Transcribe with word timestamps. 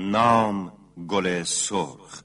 نام 0.00 0.72
گل 1.08 1.42
سرخ 1.42 2.22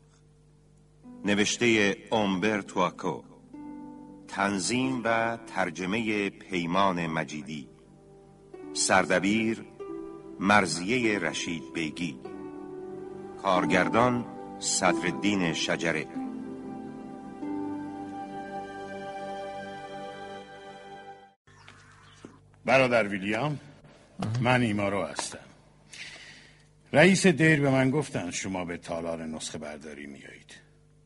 نوشته 1.26 1.98
اومبر 2.12 2.62
توکو 2.62 3.24
تنظیم 4.28 5.02
و 5.04 5.38
ترجمه 5.56 6.30
پیمان 6.30 7.08
مجیدی 7.08 7.70
سردبیر 8.74 9.66
مرزیه 10.40 11.20
رشید 11.20 11.74
بیگی 11.74 12.20
کارگردان 13.42 14.26
صدرالدین 14.60 15.54
شجره. 15.54 16.08
برادر 22.66 23.08
ویلیام 23.08 23.60
من 24.42 24.62
ایمارو 24.62 25.04
هستم. 25.04 25.55
رئیس 26.96 27.28
دیر 27.28 27.62
به 27.62 27.70
من 27.70 27.90
گفتن 27.90 28.32
شما 28.32 28.66
به 28.66 28.78
تالار 28.78 29.26
نسخه 29.26 29.58
برداری 29.58 30.06
میایید. 30.06 30.56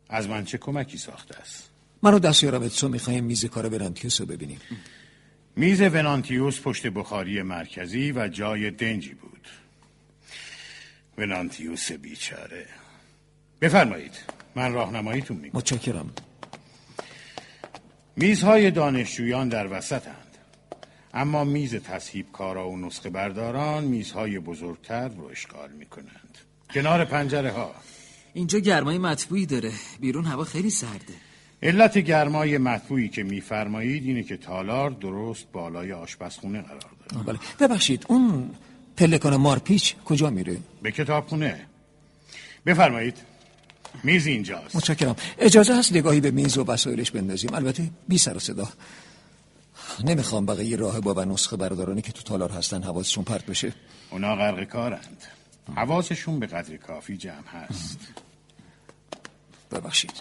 از 0.10 0.28
من 0.28 0.46
چه 0.46 0.58
کمکی 0.58 0.98
ساخته 0.98 1.38
است؟ 1.38 1.70
من 2.02 2.14
و 2.14 2.20
دستیارم 2.20 2.64
اتسو 2.64 2.90
می‌خوایم 2.90 3.24
میز 3.24 3.46
کار 3.46 3.66
ونانتیوس 3.66 4.22
رو 4.22 4.28
ببینیم. 4.28 4.60
میز 5.56 5.82
ونانتیوس 5.82 6.62
پشت 6.62 6.88
بخاری 6.88 7.42
مرکزی 7.42 8.12
و 8.12 8.28
جای 8.28 8.72
دنجی 8.72 9.14
بود. 9.14 9.48
ونانتیوس 11.18 11.92
بیچاره. 11.92 12.66
بفرمایید 13.62 14.14
من 14.56 14.74
راهنماییتون 14.74 15.38
می‌کنم. 15.38 15.60
متشکرم. 15.60 16.14
میزهای 18.16 18.72
دانشجویان 18.72 19.50
در 19.50 19.68
وسطند 19.78 20.29
اما 21.14 21.44
میز 21.44 21.76
تصحیب 21.76 22.26
کارا 22.34 22.70
و 22.70 22.78
نسخه 22.78 23.10
برداران 23.10 23.84
میزهای 23.84 24.40
بزرگتر 24.40 25.08
رو 25.08 25.26
اشغال 25.26 25.72
می‌کنند. 25.72 26.38
کنار 26.74 27.06
پنجره 27.06 27.52
ها. 27.52 27.72
اینجا 28.34 28.60
گرمای 28.60 28.98
مطبوعی 28.98 29.46
داره. 29.46 29.72
بیرون 30.00 30.26
هوا 30.26 30.44
خیلی 30.44 30.70
سرده. 30.70 31.14
علت 31.64 31.98
گرمای 31.98 32.58
مطبوعی 32.58 33.10
که 33.10 33.24
میفرمایید 33.24 34.04
اینه 34.04 34.24
که 34.24 34.38
تالار 34.38 34.90
درست 34.90 35.46
بالای 35.52 35.92
آشپزخونه 35.92 36.62
قرار 36.62 36.92
داره. 37.10 37.24
بله. 37.24 37.40
ببخشید 37.60 38.06
اون 38.08 38.50
پلکان 38.98 39.36
مارپیچ 39.36 39.96
کجا 40.06 40.30
میره؟ 40.30 40.58
به 40.82 40.92
کتابخونه. 40.92 41.66
بفرمایید. 42.66 43.18
میز 44.04 44.28
اینجاست. 44.28 44.76
متشکرم. 44.76 45.16
اجازه 45.40 45.76
هست 45.76 45.94
نگاهی 45.94 46.22
به 46.22 46.32
میز 46.32 46.58
و 46.58 46.64
وسایلش 46.64 47.12
بندازیم. 47.12 47.54
البته 47.54 47.90
بی 48.08 48.18
سر 48.18 48.38
و 48.38 48.40
صدا. 48.40 48.68
نمی‌خوام 50.06 50.46
بقیه 50.46 50.78
راه 50.78 51.00
با 51.00 51.14
و 51.14 51.26
نسخه 51.26 51.56
بردارانی 51.58 52.02
که 52.02 52.12
تو 52.12 52.24
تالار 52.24 52.52
هستن 52.52 52.84
حواسشون 52.84 53.24
پرت 53.24 53.46
بشه. 53.46 53.74
اونا 54.12 54.36
غرق 54.36 54.64
کارند. 54.64 55.24
حواسشون 55.76 56.40
به 56.40 56.48
قدر 56.48 56.78
کافی 56.78 57.18
جمع 57.18 57.48
هست. 57.48 58.00
ببخشید. 59.72 60.14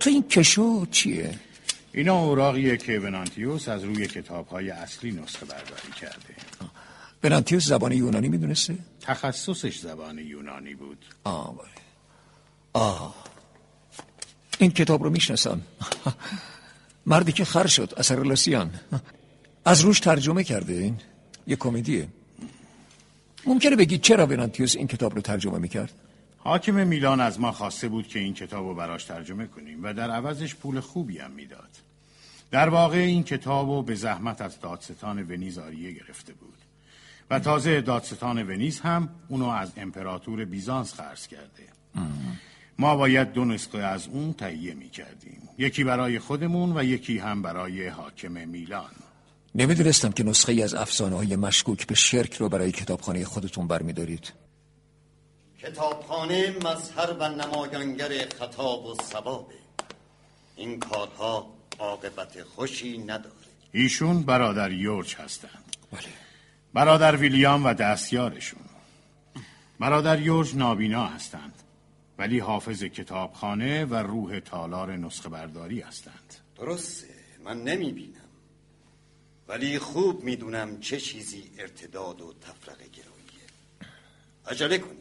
تو 0.00 0.10
این 0.10 0.28
کشو 0.28 0.86
چیه؟ 0.86 1.38
اینا 1.92 2.18
اوراقیه 2.18 2.76
که 2.76 2.98
ونانتیوس 2.98 3.68
از 3.68 3.84
روی 3.84 4.06
کتابهای 4.06 4.70
اصلی 4.70 5.12
نسخه 5.12 5.46
برداری 5.46 5.92
کرده. 6.00 6.34
ونانتیوس 7.24 7.64
زبان 7.64 7.92
یونانی 7.92 8.28
می‌دونسته؟ 8.28 8.78
تخصصش 9.00 9.78
زبان 9.78 10.18
یونانی 10.18 10.74
بود. 10.74 11.04
آه 11.24 11.56
بله 11.56 11.68
آه. 12.72 13.14
این 14.58 14.70
کتاب 14.70 15.02
رو 15.02 15.10
می‌شناسم. 15.10 15.60
مردی 17.08 17.32
که 17.32 17.44
خر 17.44 17.66
شد 17.66 17.92
اثر 17.96 18.22
لاسیان 18.22 18.70
از 19.64 19.80
روش 19.80 20.00
ترجمه 20.00 20.44
کرده 20.44 20.72
این؟ 20.72 20.96
یه 21.46 21.56
کمدیه. 21.56 22.08
ممکنه 23.46 23.76
بگی 23.76 23.98
چرا 23.98 24.26
ونانتیوس 24.26 24.76
این 24.76 24.86
کتاب 24.86 25.14
رو 25.14 25.20
ترجمه 25.20 25.58
می‌کرد؟ 25.58 25.92
حاکم 26.38 26.86
میلان 26.86 27.20
از 27.20 27.40
ما 27.40 27.52
خواسته 27.52 27.88
بود 27.88 28.08
که 28.08 28.18
این 28.18 28.34
کتاب 28.34 28.66
رو 28.66 28.74
براش 28.74 29.04
ترجمه 29.04 29.46
کنیم 29.46 29.84
و 29.84 29.94
در 29.94 30.10
عوضش 30.10 30.54
پول 30.54 30.80
خوبی 30.80 31.18
هم 31.18 31.30
می‌داد. 31.30 31.70
در 32.50 32.68
واقع 32.68 32.96
این 32.96 33.24
کتاب 33.24 33.68
رو 33.68 33.82
به 33.82 33.94
زحمت 33.94 34.40
از 34.40 34.60
دادستان 34.60 35.22
ونیز 35.22 35.58
آریه 35.58 35.92
گرفته 35.92 36.32
بود. 36.32 36.58
و 37.30 37.38
تازه 37.38 37.80
دادستان 37.80 38.42
ونیز 38.42 38.80
هم 38.80 39.08
اونو 39.28 39.48
از 39.48 39.72
امپراتور 39.76 40.44
بیزانس 40.44 40.94
خرس 40.94 41.26
کرده. 41.26 41.68
ما 42.78 42.96
باید 42.96 43.32
دو 43.32 43.44
نسخه 43.44 43.78
از 43.78 44.06
اون 44.06 44.32
تهیه 44.32 44.74
می 44.74 44.90
کردیم 44.90 45.48
یکی 45.58 45.84
برای 45.84 46.18
خودمون 46.18 46.78
و 46.78 46.84
یکی 46.84 47.18
هم 47.18 47.42
برای 47.42 47.88
حاکم 47.88 48.48
میلان. 48.48 48.90
نمی‌دونستم 49.54 50.12
که 50.12 50.24
نسخه 50.24 50.52
ای 50.52 50.62
از 50.62 50.74
افسانه 50.74 51.16
های 51.16 51.36
مشکوک 51.36 51.86
به 51.86 51.94
شرک 51.94 52.34
رو 52.34 52.48
برای 52.48 52.72
کتابخانه 52.72 53.24
خودتون 53.24 53.66
برمیدارید. 53.66 54.32
کتابخانه 55.58 56.50
مظهر 56.50 57.12
و 57.12 57.28
نمایانگر 57.28 58.28
خطاب 58.38 58.86
و 58.86 58.94
ثوابه 59.02 59.54
این 60.56 60.80
کارها 60.80 61.46
عاقبت 61.78 62.42
خوشی 62.42 62.98
نداره. 62.98 63.34
ایشون 63.72 64.22
برادر 64.22 64.72
یورج 64.72 65.14
هستند. 65.14 65.76
بله. 65.92 66.02
برادر 66.74 67.16
ویلیام 67.16 67.66
و 67.66 67.74
دستیارشون. 67.74 68.60
برادر 69.80 70.20
یورج 70.20 70.56
نابینا 70.56 71.06
هستند. 71.06 71.57
ولی 72.18 72.38
حافظ 72.38 72.84
کتابخانه 72.84 73.84
و 73.84 73.94
روح 73.94 74.40
تالار 74.40 74.96
نسخه 74.96 75.28
برداری 75.28 75.80
هستند. 75.80 76.34
درسته 76.56 77.06
من 77.44 77.62
نمی 77.62 77.92
بینم 77.92 78.14
ولی 79.48 79.78
خوب 79.78 80.24
می‌دونم 80.24 80.80
چه 80.80 81.00
چیزی 81.00 81.50
ارتداد 81.58 82.20
و 82.20 82.34
تفرقه 82.40 82.84
گراییه. 82.88 83.46
عجله 84.46 84.78
کنید. 84.78 84.98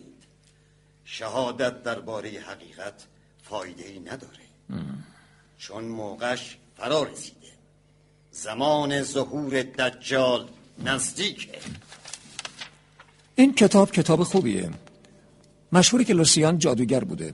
شهادت 1.05 1.83
درباره 1.83 2.29
حقیقت 2.29 3.07
فایده 3.43 3.85
ای 3.85 3.99
نداره 3.99 4.47
چون 5.57 5.83
موقعش 5.83 6.57
فرا 6.77 7.03
رسیده. 7.03 7.47
زمان 8.31 9.03
ظهور 9.03 9.61
دجال 9.61 10.49
نزدیکه. 10.79 11.59
این 13.35 13.53
کتاب 13.53 13.91
کتاب 13.91 14.23
خوبیه. 14.23 14.69
مشهوری 15.71 16.05
که 16.05 16.13
لوسیان 16.13 16.57
جادوگر 16.57 17.03
بوده. 17.03 17.33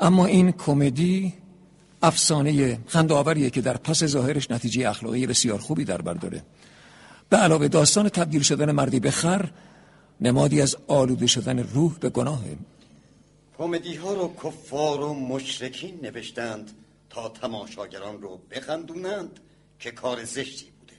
اما 0.00 0.26
این 0.26 0.52
کمدی 0.52 1.34
افسانه 2.02 2.78
خندآوریه 2.86 3.50
که 3.50 3.60
در 3.60 3.76
پس 3.76 4.04
ظاهرش 4.04 4.50
نتیجه 4.50 4.88
اخلاقی 4.88 5.26
بسیار 5.26 5.58
خوبی 5.58 5.84
در 5.84 6.02
بر 6.02 6.14
داره. 6.14 6.42
به 7.28 7.36
علاوه 7.36 7.68
داستان 7.68 8.08
تبدیل 8.08 8.42
شدن 8.42 8.70
مردی 8.72 9.00
به 9.00 9.10
خر 9.10 9.50
نمادی 10.20 10.60
از 10.60 10.76
آلوده 10.88 11.26
شدن 11.26 11.58
روح 11.58 11.98
به 12.00 12.10
گناهه 12.10 12.56
کمدی 13.58 13.94
ها 13.94 14.14
رو 14.14 14.34
کفار 14.44 15.00
و 15.00 15.14
مشرکین 15.14 15.98
نوشتند 16.02 16.70
تا 17.10 17.28
تماشاگران 17.28 18.22
رو 18.22 18.40
بخندونند 18.50 19.40
که 19.78 19.90
کار 19.90 20.24
زشتی 20.24 20.66
بوده. 20.80 20.94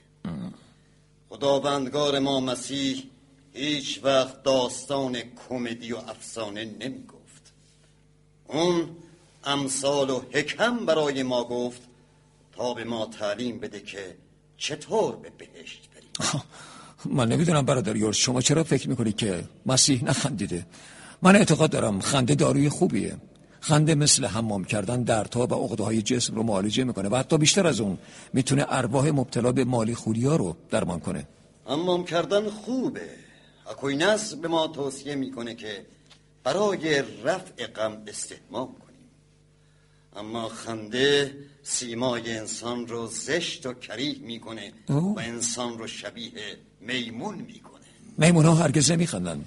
خداوندگار 1.28 2.18
ما 2.18 2.40
مسیح 2.40 3.04
هیچ 3.52 4.00
وقت 4.02 4.42
داستان 4.42 5.16
کمدی 5.48 5.92
و 5.92 5.96
افسانه 5.96 6.64
نمی 6.64 7.06
گفت 7.06 7.52
اون 8.46 8.88
امثال 9.44 10.10
و 10.10 10.20
حکم 10.32 10.86
برای 10.86 11.22
ما 11.22 11.44
گفت 11.44 11.80
تا 12.56 12.74
به 12.74 12.84
ما 12.84 13.06
تعلیم 13.06 13.58
بده 13.58 13.80
که 13.80 14.16
چطور 14.56 15.16
به 15.16 15.30
بهشت 15.38 15.88
بریم. 15.94 16.42
من 17.04 17.28
نمی‌دونم 17.28 17.64
برادر 17.66 17.96
یورج 17.96 18.16
شما 18.16 18.40
چرا 18.40 18.64
فکر 18.64 18.88
می‌کنید 18.88 19.16
که 19.16 19.44
مسیح 19.66 20.04
نخندیده؟ 20.04 20.66
من 21.22 21.36
اعتقاد 21.36 21.70
دارم 21.70 22.00
خنده 22.00 22.34
داروی 22.34 22.68
خوبیه. 22.68 23.16
خنده 23.60 23.94
مثل 23.94 24.24
حمام 24.24 24.64
کردن 24.64 25.02
دردها 25.02 25.46
و 25.46 25.54
عقده 25.54 25.84
های 25.84 26.02
جسم 26.02 26.34
رو 26.34 26.42
معالجه 26.42 26.84
می‌کنه 26.84 27.08
و 27.08 27.16
حتی 27.16 27.38
بیشتر 27.38 27.66
از 27.66 27.80
اون 27.80 27.98
می‌تونه 28.32 28.66
ارواح 28.68 29.10
مبتلا 29.10 29.52
به 29.52 29.64
مالیخولیا 29.64 30.36
رو 30.36 30.56
درمان 30.70 31.00
کنه. 31.00 31.26
حمام 31.66 32.04
کردن 32.04 32.50
خوبه. 32.50 33.10
اکوینس 33.70 34.34
به 34.34 34.48
ما 34.48 34.66
توصیه 34.66 35.14
می‌کنه 35.14 35.54
که 35.54 35.86
برای 36.44 37.02
رفع 37.24 37.66
غم 37.66 38.02
استحمام 38.06 38.66
کنیم. 38.66 39.08
اما 40.16 40.48
خنده 40.48 41.36
سیمای 41.62 42.38
انسان 42.38 42.86
رو 42.86 43.06
زشت 43.06 43.66
و 43.66 43.74
کریه 43.74 44.18
می‌کنه. 44.18 44.72
و 44.88 45.18
انسان 45.18 45.78
رو 45.78 45.86
شبیه 45.86 46.32
میمون 46.80 47.34
می‌کنه. 47.34 47.84
میمون 48.18 48.44
ها 48.44 48.54
هرگز 48.54 48.90
نمیخندن 48.90 49.44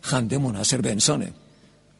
خنده 0.00 0.38
منحصر 0.38 0.80
به 0.80 0.90
انسانه. 0.90 1.32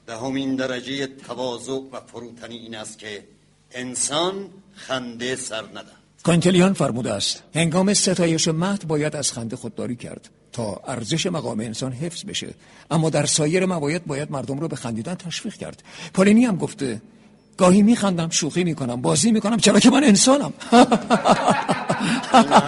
دهمین 0.06 0.56
درجه 0.56 1.06
تواضع 1.06 1.72
و 1.72 2.00
فروتنی 2.06 2.56
این 2.56 2.74
است 2.74 2.98
که 2.98 3.24
انسان 3.72 4.50
خنده 4.74 5.36
سر 5.36 5.62
ندهد. 5.62 6.00
کانتلیان 6.22 6.72
فرموده 6.72 7.12
است 7.12 7.42
هنگام 7.54 7.94
ستایش 7.94 8.48
مهد 8.48 8.86
باید 8.86 9.16
از 9.16 9.32
خنده 9.32 9.56
خودداری 9.56 9.96
کرد. 9.96 10.28
تا 10.60 10.80
ارزش 10.86 11.26
مقام 11.26 11.60
انسان 11.60 11.92
حفظ 11.92 12.24
بشه. 12.24 12.54
اما 12.90 13.10
در 13.10 13.26
سایر 13.26 13.66
موارد 13.66 14.06
باید 14.06 14.32
مردم 14.32 14.58
رو 14.58 14.68
به 14.68 14.76
خندیدن 14.76 15.14
تشویق 15.14 15.54
کرد. 15.54 15.82
پالینی 16.14 16.44
هم 16.44 16.56
گفته 16.56 17.02
گاهی 17.56 17.82
میخندم 17.82 18.30
شوخی 18.30 18.64
می‌کنم 18.64 19.02
بازی 19.02 19.32
می‌کنم 19.32 19.56
چرا 19.56 19.80
که 19.80 19.90
من 19.90 20.04
انسانم. 20.04 20.52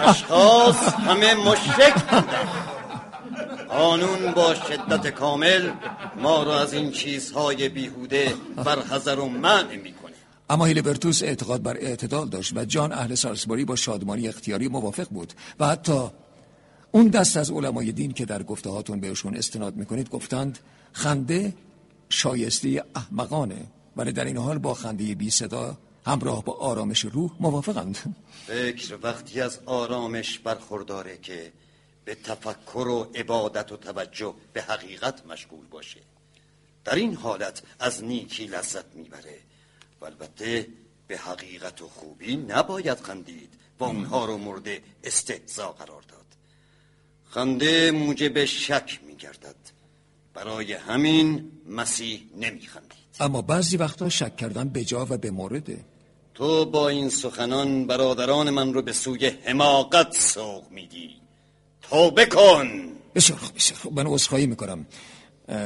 اشخاص 0.09 0.75
همه 0.75 1.35
بودن 1.35 1.93
قانون 3.69 4.31
با 4.35 4.55
شدت 4.55 5.07
کامل 5.07 5.69
ما 6.21 6.43
را 6.43 6.61
از 6.61 6.73
این 6.73 6.91
چیزهای 6.91 7.69
بیهوده 7.69 8.33
برحضر 8.65 9.19
و 9.19 9.29
منع 9.29 9.75
می‌کنه. 9.75 10.13
اما 10.49 10.65
هیلبرتوس 10.65 11.23
اعتقاد 11.23 11.61
بر 11.61 11.77
اعتدال 11.77 12.29
داشت 12.29 12.57
و 12.57 12.65
جان 12.65 12.91
اهل 12.91 13.15
سالسبوری 13.15 13.65
با 13.65 13.75
شادمانی 13.75 14.27
اختیاری 14.27 14.67
موافق 14.67 15.07
بود 15.09 15.33
و 15.59 15.67
حتی 15.67 16.01
اون 16.95 17.07
دست 17.07 17.37
از 17.37 17.51
علمای 17.51 17.91
دین 17.91 18.11
که 18.11 18.25
در 18.25 18.43
گفته 18.43 18.69
هاتون 18.69 18.99
بهشون 18.99 19.37
استناد 19.37 19.75
می‌کنید 19.75 20.09
گفتند 20.09 20.59
خنده 20.91 21.53
شایسته 22.09 22.83
احمقانه 22.95 23.67
ولی 23.97 24.11
در 24.11 24.25
این 24.25 24.37
حال 24.37 24.57
با 24.57 24.73
خنده 24.73 25.15
بی 25.15 25.29
صدا 25.29 25.77
همراه 26.05 26.43
با 26.43 26.53
آرامش 26.53 27.05
روح 27.05 27.31
موافقند. 27.39 27.97
فکر 28.47 28.97
وقتی 29.03 29.41
از 29.41 29.59
آرامش 29.65 30.39
برخورداره 30.39 31.17
که 31.17 31.53
به 32.05 32.15
تفکر 32.15 32.87
و 32.87 33.11
عبادت 33.15 33.71
و 33.71 33.77
توجه 33.77 34.33
به 34.53 34.61
حقیقت 34.61 35.25
مشغول 35.25 35.65
باشه. 35.71 35.99
در 36.85 36.95
این 36.95 37.15
حالت 37.15 37.63
از 37.79 38.03
نیکی 38.03 38.45
لذت 38.45 38.95
می‌بره. 38.95 39.39
و 40.01 40.05
البته 40.05 40.67
به 41.07 41.17
حقیقت 41.17 41.81
و 41.81 41.87
خوبی 41.87 42.37
نباید 42.37 42.99
خندید. 42.99 43.53
و 43.79 43.83
اونها 43.83 44.25
رو 44.25 44.37
مورد 44.37 44.67
استهزا 45.03 45.71
قرار 45.71 46.01
داد. 46.01 46.22
خنده 47.33 47.91
موجب 47.91 48.45
شک 48.45 48.99
میگردد. 49.07 49.55
برای 50.33 50.73
همین 50.73 51.51
مسیح 51.69 52.21
نمیخندید. 52.35 52.97
اما 53.19 53.41
بعضی 53.41 53.77
وقتا 53.77 54.09
شک 54.09 54.37
کردن 54.37 54.69
بجا 54.69 55.05
و 55.09 55.17
به 55.17 55.31
مورده. 55.31 55.79
تو 56.33 56.65
با 56.65 56.89
این 56.89 57.09
سخنان 57.09 57.87
برادران 57.87 58.49
من 58.49 58.73
رو 58.73 58.81
به 58.81 58.93
سوی 58.93 59.31
حماقت 59.45 60.15
سوق 60.17 60.63
میدی. 60.71 61.09
توبه 61.81 62.25
کن! 62.25 62.67
بسیار 63.15 63.39
خوب 63.39 63.55
بسیار 63.55 63.79
خوب. 63.79 63.99
من 63.99 64.07
عذرخواهی 64.07 64.47
می‌کنم. 64.47 64.85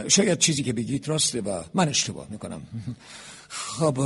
شاید 0.08 0.40
چیزی 0.40 0.64
که 0.64 0.74
بگید 0.74 1.08
راسته 1.08 1.42
و 1.42 1.64
من 1.74 1.90
اشتباه 1.90 2.28
می‌کنم. 2.30 2.62
خب 3.50 4.00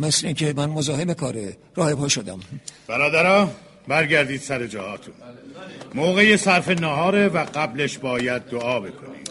مثل 0.00 0.26
اینکه 0.26 0.54
من 0.56 0.66
مزاحم 0.66 1.14
کار 1.14 1.52
راه 1.76 1.94
پا 1.94 2.08
شدم. 2.08 2.40
برادرها 2.86 3.50
برگردید 3.88 4.40
سر 4.40 4.66
جاهاتون. 4.66 5.14
موقع 5.94 6.36
صرف 6.36 6.68
نهاره 6.68 7.28
و 7.28 7.44
قبلش 7.44 7.98
باید 7.98 8.42
دعا 8.42 8.80
بکنید 8.80 9.30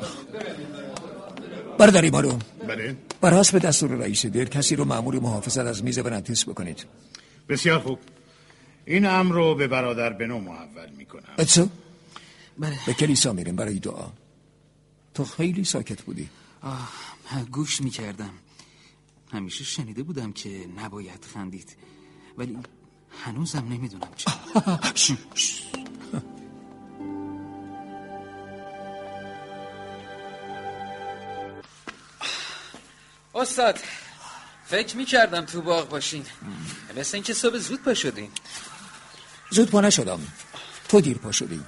برادر 1.77 2.01
ایمارو 2.01 2.39
بله. 2.67 2.95
بر 3.21 3.33
حسب 3.33 3.57
دستور 3.57 3.91
رئیس 3.91 4.25
دیر 4.25 4.49
کسی 4.49 4.75
رو 4.75 4.85
مأمور 4.85 5.19
محافظت 5.19 5.57
از 5.57 5.83
میز 5.83 5.99
برنتیس 5.99 6.49
بکنید. 6.49 6.85
بسیار 7.49 7.79
خوب. 7.79 7.99
این 8.85 9.05
امر 9.05 9.33
رو 9.33 9.55
به 9.55 9.67
برادر 9.67 10.13
بنو 10.13 10.39
محول 10.39 10.89
می‌کنم. 10.97 11.23
اتسو. 11.37 11.69
بله. 12.57 12.75
به 12.85 12.93
کلیسا 12.93 13.33
میریم 13.33 13.55
برای 13.55 13.79
دعا. 13.79 14.07
تو 15.13 15.25
خیلی 15.25 15.63
ساکت 15.63 16.01
بودی. 16.01 16.29
آه 16.61 16.89
گوش 17.51 17.81
می‌کردم. 17.81 18.33
همیشه 19.31 19.63
شنیده 19.63 20.03
بودم 20.03 20.31
که 20.31 20.49
نباید 20.77 21.25
خندید. 21.33 21.75
ولی 22.37 22.57
هنوزم 23.23 23.65
نمی‌دونم 23.69 24.09
چه. 24.15 24.31
استاد 33.35 33.79
فکر 34.65 34.97
می‌کردم 34.97 35.45
تو 35.45 35.61
باغ 35.61 35.89
باشین. 35.89 36.25
مثل 36.97 37.17
اینکه 37.17 37.33
صبح 37.33 37.57
زود 37.57 37.83
پا 37.83 37.93
شدین. 37.93 38.31
زود 39.49 39.69
پا 39.69 39.81
نشدم. 39.81 40.19
تو 40.89 41.01
دیر 41.01 41.17
پا 41.17 41.31
شدی. 41.31 41.61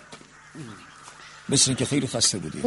مثل 1.49 1.71
اینکه 1.71 1.85
خیلی 1.85 2.07
خسته 2.07 2.37
بودی. 2.37 2.61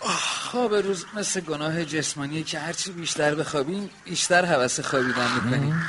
خواب 0.00 0.74
روز 0.74 1.04
مثل 1.14 1.40
گناه 1.40 1.84
جسمانیه 1.84 2.42
که 2.42 2.58
هرچی 2.58 2.92
بیشتر 2.92 3.34
بخوابیم 3.34 3.90
بیشتر 4.04 4.44
حوث 4.44 4.80
خوابیدن 4.80 5.32
می‌کنیم. 5.34 5.86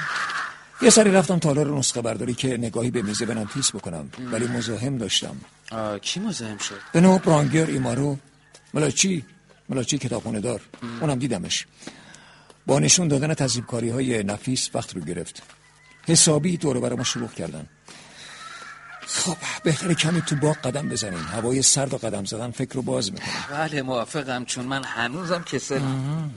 یه 0.84 0.90
سری 0.90 1.12
رفتم 1.12 1.40
تالار 1.40 1.68
نسخه 1.78 2.02
برداری 2.02 2.34
که 2.34 2.58
نگاهی 2.58 2.92
به 2.92 3.02
میز 3.02 3.24
برنتیس 3.24 3.72
بکنم 3.72 4.10
ولی 4.32 4.48
مزاحم 4.48 4.98
داشتم. 4.98 5.36
کی 6.02 6.20
مزاحم 6.20 6.58
شد؟ 6.58 6.80
بنو 6.94 7.18
برانگر 7.18 7.66
ایمارو. 7.66 8.18
ملاچی 8.74 9.26
ملاچی 9.70 9.98
کتابخونه 9.98 10.40
دار؟ 10.40 10.62
اونم 11.02 11.20
دیدمش. 11.20 11.66
با 12.66 12.80
نشون 12.80 13.08
دادن 13.08 13.34
تذیب 13.34 13.66
کاری 13.66 13.90
های 13.90 14.24
نفیس 14.24 14.70
وقت 14.74 14.96
رو 14.96 15.02
گرفت. 15.02 15.44
حسابی 16.08 16.58
دوره 16.58 16.80
برای 16.80 16.98
ما 16.98 17.04
شروع 17.04 17.28
کردن. 17.28 17.68
خب 19.08 19.38
بهتره 19.64 19.96
کمی 19.96 20.22
تو 20.22 20.36
باغ 20.36 20.58
قدم 20.58 20.90
بزنیم. 20.90 21.20
هوای 21.20 21.62
سرد 21.62 21.94
و 21.94 21.98
قدم 21.98 22.26
زدن 22.26 22.52
فکر 22.52 22.74
رو 22.74 22.82
باز 22.82 23.12
می‌کنه. 23.12 23.48
بله 23.50 23.82
موافقم 23.82 24.46
چون 24.46 24.66
من 24.66 24.84
هنوزم 24.84 25.44
کسلم 25.44 26.34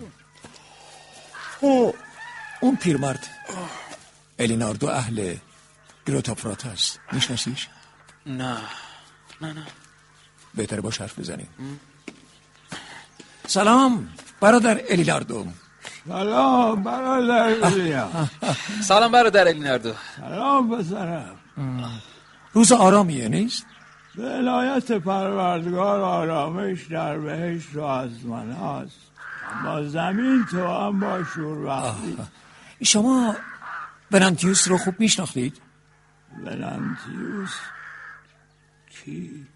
اون 2.60 2.76
پیرمرد. 2.76 3.26
الیناردو 4.38 4.86
اهل 4.88 5.36
گروتافرات 6.06 6.66
هست. 6.66 7.00
میشناسیش؟ 7.12 7.68
نه. 8.26 8.56
نه 9.40 9.52
نه. 9.52 9.66
بهتره 10.54 10.80
باش 10.80 11.00
حرف 11.00 11.18
بزنیم. 11.18 11.48
سلام 13.46 14.08
برادر 14.40 14.80
الیناردو. 14.90 15.46
سلام 16.08 16.82
برادر 16.82 17.70
ویلیام 17.70 18.30
سلام 18.82 19.12
برادر 19.12 19.48
الیناردو. 19.48 19.92
سلام 20.16 20.78
پسرم. 20.78 21.36
روز 22.52 22.72
آرامیه 22.72 23.28
نیست؟ 23.28 23.66
به 24.16 24.22
ولایت 24.22 24.92
پروردگار 24.92 26.00
آرامش 26.00 26.86
در 26.86 27.18
بهشت 27.18 27.74
و 27.74 27.80
آسمان 27.80 28.52
هاست 28.52 28.96
با 29.64 29.88
زمین 29.88 30.46
تو 30.50 30.66
هم 30.66 31.00
با 31.00 31.24
شور 31.24 31.58
وقتی 31.58 32.16
شما 32.82 33.36
برنتیوس 34.10 34.68
رو 34.68 34.78
خوب 34.78 35.00
میشناختید؟ 35.00 35.60
ولنتیوس 36.44 37.54
کی؟ 38.88 39.46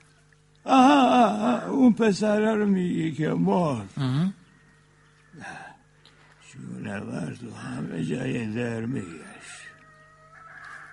آه 0.65 0.75
آه، 0.75 1.41
آه، 1.41 1.65
اون 1.69 1.93
پسره 1.93 2.55
رو 2.55 2.67
میگی 2.67 3.13
که 3.13 3.29
مرد. 3.29 3.91
جونور 6.53 7.35
تو 7.41 7.55
همه 7.55 8.05
جای 8.05 8.47
در 8.47 8.81
میگشت. 8.81 9.61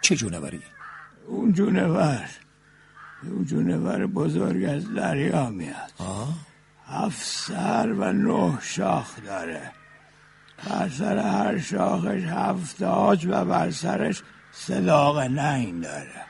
چه 0.02 0.16
جونوری؟ 0.16 0.62
اون 1.28 1.54
جونور 1.54 2.30
اون 3.24 3.46
جونور 3.46 4.08
بزرگ 4.08 4.64
از 4.64 4.94
دریا 4.94 5.50
میاد. 5.50 5.92
هفت 6.88 7.24
سر 7.26 7.92
و 7.98 8.14
نه 8.14 8.58
شاخ 8.62 9.24
داره. 9.26 9.72
بر 10.66 10.90
سر 10.90 11.18
هر 11.18 11.60
شاخش 11.60 12.24
هفت 12.24 12.78
تاج 12.78 13.26
و 13.26 13.46
بر 13.46 13.72
سرش 13.72 14.24
صداق 14.52 15.20
نین 15.20 15.82
داره. 15.82 16.26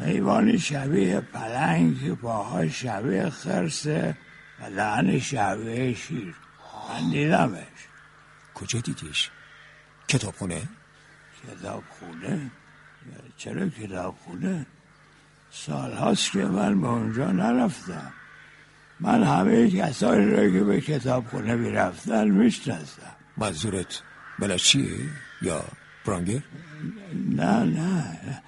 حیوانی 0.00 0.58
شبیه 0.58 1.20
پلنگ 1.20 2.00
که 2.00 2.14
پاها 2.14 2.68
شبیه 2.68 3.30
خرسه 3.30 4.16
و 4.60 4.70
دهن 4.70 5.18
شبیه 5.18 5.94
شیر. 5.94 6.34
من 6.88 7.10
دیدمش. 7.10 7.80
کجا 8.54 8.80
دیدیش؟ 8.80 9.30
کتابخونه؟ 10.08 10.62
کتاب 11.42 11.82
خونه 11.98 12.50
چرا 13.36 13.68
کتاب 13.68 14.16
خونه 14.24 14.66
سال 15.50 15.92
هاست 15.92 16.32
که 16.32 16.44
من 16.44 16.80
به 16.80 16.88
اونجا 16.88 17.32
نرفتم. 17.32 18.12
من 19.00 19.22
همه 19.22 19.70
کسانی 19.70 20.30
را 20.30 20.50
که 20.50 20.64
به 20.64 20.80
کتاب 20.80 21.26
خونه 21.26 21.54
می‌رفتن 21.54 22.28
می‌شناسم. 22.28 23.16
منظورت 23.36 24.02
بلچیه 24.38 24.98
یا 25.42 25.64
برانگر 26.06 26.42
نه 27.28 27.64
نه. 27.64 28.42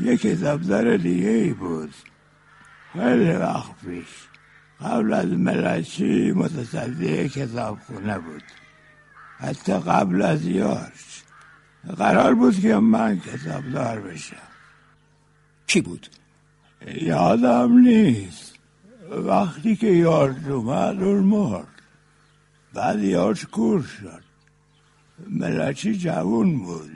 یه 0.00 0.16
کتابدار 0.16 0.96
دیگه 0.96 1.28
ای 1.28 1.52
بود. 1.52 1.94
خیلی 2.92 3.30
وقت 3.30 3.72
پیش. 3.84 4.06
قبل 4.80 5.12
از 5.12 5.26
ملچی 5.26 6.32
متصدی 6.32 7.28
کتاب 7.28 7.78
خونه 7.78 8.18
بود. 8.18 8.42
حتی 9.38 9.72
قبل 9.72 10.22
از 10.22 10.46
یارش. 10.46 11.22
قرار 11.96 12.34
بود 12.34 12.60
که 12.60 12.76
من 12.76 13.20
کتابدار 13.20 14.00
بشم. 14.00 14.36
کی 15.66 15.80
بود؟ 15.80 16.08
یادم 16.86 17.78
نیست. 17.78 18.54
وقتی 19.10 19.76
که 19.76 19.86
یارش 19.86 20.44
اومد 20.44 21.02
اون 21.02 21.24
مرد. 21.24 21.82
بعد 22.74 22.98
یارش 22.98 23.44
کور 23.46 23.82
شد. 23.82 24.31
ملچی 25.28 25.98
جوون 25.98 26.58
بود. 26.58 26.90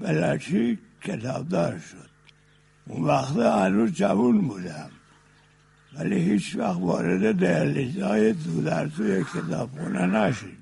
ملچی 0.00 0.78
کتابدار 1.02 1.78
شد. 1.78 2.10
اون 2.86 3.04
وقت 3.04 3.36
هنوز 3.36 3.92
جوون 3.92 4.40
بودم. 4.40 4.90
ولی 5.98 6.18
هیچ 6.20 6.56
وقت 6.56 6.80
وارد 6.80 7.34
دهلیزهای 7.34 8.32
تو 8.32 8.62
در 8.62 8.86
توی 8.86 9.24
کتابخونه 9.24 10.06
نشید 10.06 10.58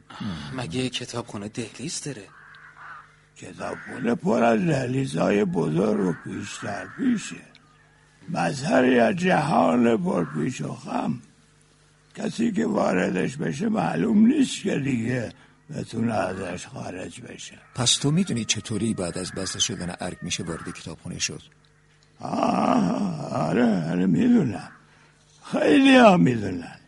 مگه 0.56 0.88
کتابخونه 0.88 1.48
دهلیز 1.48 2.02
داره؟ 2.02 2.24
کتابخونه 3.36 4.14
پر 4.14 4.42
از 4.42 4.60
دهلیزهای 4.60 5.44
بزرگ 5.44 6.06
و 6.06 6.12
پیشتر 6.24 6.86
پیشه. 6.96 7.36
مظهری 8.28 9.00
از 9.00 9.16
جهان 9.16 9.96
پر 9.96 10.24
پیش 10.24 10.60
و 10.60 10.74
خم. 10.74 11.20
کسی 12.14 12.52
که 12.52 12.66
واردش 12.66 13.36
بشه 13.36 13.68
معلوم 13.68 14.26
نیست 14.26 14.62
که 14.62 14.78
دیگه 14.78 15.32
بتونه 15.70 16.14
ازش 16.14 16.66
خارج 16.66 17.20
بشه. 17.20 17.58
پس 17.74 17.96
تو 17.96 18.10
می‌دونی 18.10 18.44
چطوری 18.44 18.94
بعد 18.94 19.18
از 19.18 19.32
بسته 19.32 19.60
شدن 19.60 19.94
ارگ 20.00 20.18
میشه 20.22 20.42
وارد 20.42 20.74
کتابخونه 20.74 21.18
شد؟ 21.18 21.42
آه 22.20 23.32
آره 23.32 23.90
آره 23.90 24.06
می‌دونم. 24.06 24.70
خیلی 25.52 25.96
ها 25.96 26.16
می‌دونن. 26.16 26.78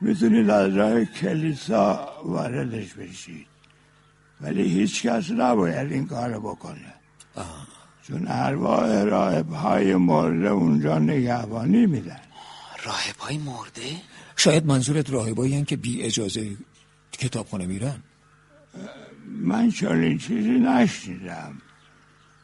می‌تونید 0.00 0.50
از 0.50 0.74
راه 0.74 1.04
کلیسا 1.04 2.12
واردش 2.24 2.94
بشید. 2.94 3.46
ولی 4.40 4.62
هیچ 4.62 5.02
کس 5.02 5.30
نباید 5.30 5.92
این 5.92 6.06
کار 6.06 6.38
بکنه. 6.38 6.94
چون 8.02 8.24
ارواح 8.28 9.02
راهب 9.02 9.52
های 9.52 9.94
مرده 9.94 10.48
اونجا 10.48 10.98
نگهبانی 10.98 11.86
میدن. 11.86 12.20
راهب 12.84 13.16
های 13.18 13.38
مرده؟ 13.38 13.96
شاید 14.36 14.66
منظورت 14.66 15.10
راهبایی 15.10 15.64
که 15.64 15.76
بی 15.76 16.02
اجازه 16.02 16.56
کتابخونه 17.12 17.66
میرن 17.66 18.02
من 19.42 19.70
چنین 19.70 20.18
چیزی 20.18 20.58
نشنیدم. 20.58 21.52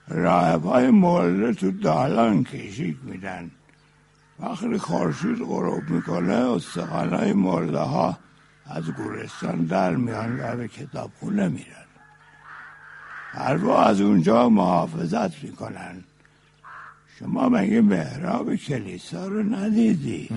راهب 0.08 0.62
های 0.62 0.90
مرده 0.90 1.52
تو 1.52 1.70
دالان 1.70 2.44
کشیک 2.44 2.96
میدن 3.02 3.50
وقتی 4.40 4.78
خورشید 4.78 5.38
غروب 5.38 5.90
می‌کنه 5.90 6.32
استخوان 6.32 7.14
های 7.14 7.32
مرده 7.32 7.78
ها 7.78 8.18
از 8.66 8.90
گورستان 8.90 9.64
در 9.64 9.96
میان 9.96 10.40
و 10.40 10.56
به 10.56 10.68
کتابخونه 10.68 11.48
میرن 11.48 11.84
ارواح 13.34 13.86
از 13.86 14.00
اونجا 14.00 14.48
محافظت 14.48 15.44
می‌کنن 15.44 16.04
شما 17.18 17.48
مگه 17.48 17.80
محراب 17.80 18.56
کلیسا 18.56 19.28
رو 19.28 19.42
ندیدی؟ 19.42 20.28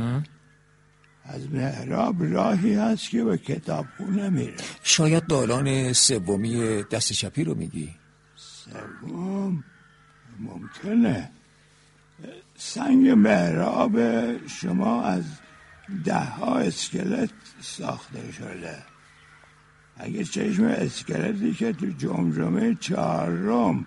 از 1.28 1.52
محراب 1.52 2.16
راهی 2.20 2.74
هست 2.74 3.10
که 3.10 3.24
به 3.24 3.38
کتابخونه 3.38 4.30
میره 4.30 4.54
شاید 4.84 5.28
دالان 5.28 5.94
سومی 5.94 6.84
دست 6.84 7.14
چپی 7.14 7.44
رو 7.44 7.56
میگی. 7.56 7.90
سوم 8.36 9.64
ممکنه. 10.40 11.32
سنگ 12.58 13.10
محراب 13.10 13.98
شما 14.48 15.04
از 15.04 15.24
ده 16.06 16.20
ها 16.20 16.60
اسکلت 16.60 17.30
ساخته 17.62 18.32
شده. 18.32 18.84
اگه 19.98 20.24
چشم 20.24 20.64
اسکلتی 20.64 21.54
که 21.54 21.74
تو 21.74 21.86
جمجمه 21.86 22.76
چهارم 22.80 23.86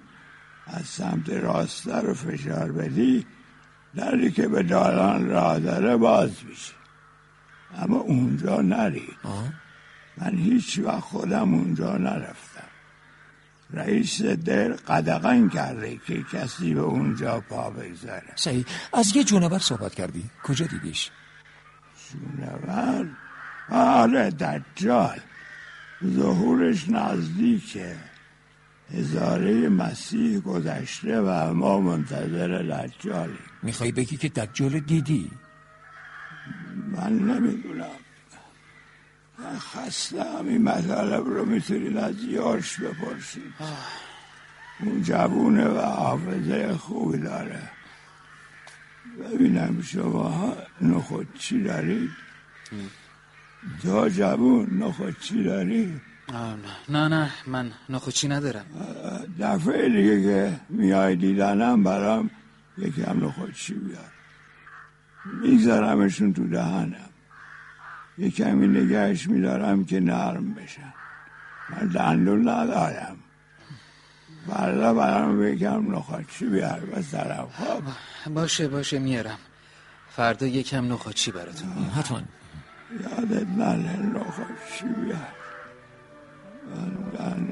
از 0.67 0.87
سمت 0.87 1.29
راسته 1.31 1.97
رو 1.97 2.15
فشار 2.15 2.73
بدی 2.73 3.27
دری 3.95 4.31
که 4.31 4.49
به 4.49 4.63
دالان 4.63 5.29
راه 5.29 5.59
داره 5.59 5.97
باز 5.97 6.31
میشه. 6.49 6.80
اما 7.79 7.97
اونجا 7.97 8.61
نرید. 8.61 9.17
من 10.17 10.35
هیچ 10.37 10.79
وقت 10.79 11.01
خودم 11.01 11.55
اونجا 11.55 11.97
نرفتم. 11.97 12.71
رئیس 13.73 14.23
در 14.23 14.69
قدغن 14.69 15.49
کرده 15.49 16.01
که 16.07 16.23
کسی 16.33 16.75
به 16.75 16.81
اونجا 16.81 17.41
پا 17.41 17.71
بگذاره. 17.71 18.33
صحیح. 18.37 18.65
از 18.93 19.17
یه 19.17 19.25
جونور 19.25 19.59
صحبت 19.59 19.95
کردی. 19.95 20.25
کجا 20.43 20.67
دیدیش؟ 20.67 21.11
جونور؟ 22.11 23.07
آره 23.71 24.31
دجال. 24.31 25.21
ظهورش 26.05 26.89
نزدیکه. 26.89 27.97
هزاره 28.95 29.69
مسیح 29.69 30.39
گذشته 30.39 31.21
و 31.21 31.55
ما 31.55 31.81
منتظر 31.81 32.63
دجالیم. 32.63 33.39
می‌خوای 33.63 33.93
بگی 33.93 34.17
که 34.17 34.29
دجال 34.29 34.81
دیدی؟ 34.81 35.31
من 36.87 37.19
نمی‌دونم. 37.19 37.87
من 39.39 39.59
خستم 39.59 40.45
این 40.47 40.63
مطالب 40.63 41.27
رو 41.27 41.45
می‌تونید 41.45 41.97
از 41.97 42.25
یاش 42.25 42.81
بپرسید. 42.81 43.55
اون 44.81 45.03
جوونه 45.03 45.69
و 45.69 45.81
حافظه 45.81 46.73
خوبی 46.73 47.19
داره. 47.19 47.63
ببینم 49.21 49.83
شما 49.83 50.57
نخود 50.81 51.29
چی 51.39 51.63
دارید؟ 51.63 52.11
تو 53.83 54.09
جوون 54.09 54.79
نخود 54.79 55.21
چی 55.21 55.45
داری 55.45 56.01
نه. 56.89 57.09
نه 57.09 57.31
من 57.47 57.73
نخوچی 57.89 58.29
ندارم. 58.29 58.65
دفعه 59.41 59.89
دیگه 59.89 60.23
که 60.23 60.61
میای 60.69 61.17
دیدنم 61.17 61.83
برام 61.83 62.31
یکم 62.79 63.27
نخودچی 63.27 63.75
بیار 63.75 64.13
میگذارمشون 65.25 66.33
تو 66.33 66.49
دهنم. 66.49 67.11
یه 68.19 68.31
کمی 68.31 68.69
نگهش 68.69 69.29
میدارم 69.29 69.85
که 69.85 70.01
نرم 70.01 70.55
بشن. 70.55 70.95
من 71.71 71.87
دندون 71.87 72.49
ندارم. 72.49 73.17
فردا 74.47 74.95
برام 74.95 75.43
یکم 75.43 75.97
نخودچی 75.97 76.47
بیار 76.47 77.03
سرم. 77.03 77.49
خب. 77.53 77.83
باشه 78.35 78.69
باشه 78.69 78.99
میارم. 78.99 79.39
فردا 80.11 80.47
یکم 80.47 80.93
نخوچی 80.93 81.31
براتون 81.31 81.69
میارم 81.69 81.93
حتما. 81.99 82.21
یادت 83.01 83.49
نره 83.49 83.97
نخودچی 84.07 84.85
بیار. 84.85 85.29
من 86.77 87.50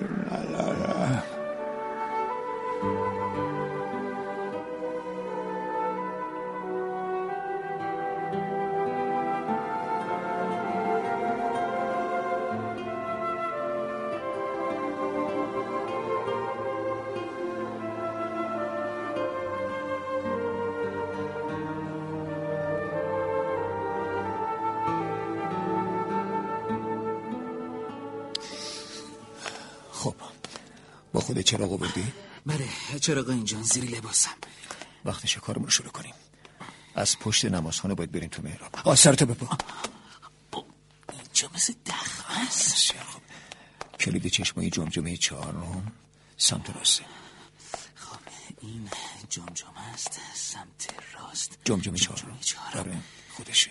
با 31.13 31.21
خود 31.21 31.41
چراغ 31.41 31.73
آوردی؟ 31.73 32.13
بله 32.47 32.69
چراغ 33.01 33.29
اینجا 33.29 33.63
زیر 33.63 33.85
لباسم. 33.85 34.37
وقتش 35.05 35.39
کارمون 35.39 35.65
رو 35.65 35.71
شروع 35.71 35.91
کنیم. 35.91 36.15
از 36.95 37.19
پشت 37.19 37.45
نمازخانه 37.45 37.95
باید 37.95 38.13
بریم 38.13 38.29
تو 38.29 38.43
محراب. 38.43 38.71
آه 38.85 38.97
سرتو 38.97 39.27
بپا. 39.27 39.59
اینجا 41.13 41.51
مثل 41.55 41.75
دخمه 41.87 42.47
است 42.47 42.93
کلید 44.01 44.27
چشمای 44.27 44.71
جمجمه 44.71 45.17
چهارم 45.17 45.93
سمت 46.37 46.77
راسته 46.77 47.05
خب 47.95 48.19
این 48.61 48.91
جمجمه 49.31 49.89
است 49.95 50.21
سمت 50.35 50.95
راست. 51.15 51.59
جمجمه 51.65 51.99
چهارم. 51.99 52.39
آره 52.75 53.01
خودشه. 53.31 53.71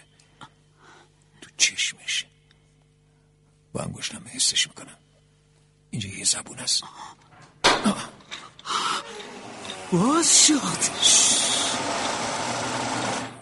تو 1.41 1.49
چشمش. 1.57 2.25
با 3.73 3.81
انگشتم 3.81 4.23
حسش 4.27 4.67
می‌کنم. 4.67 4.97
اینجا 5.89 6.09
یه 6.09 6.23
زبون 6.25 6.57
هست 6.59 6.83
باز 9.91 10.47
شد. 10.47 10.81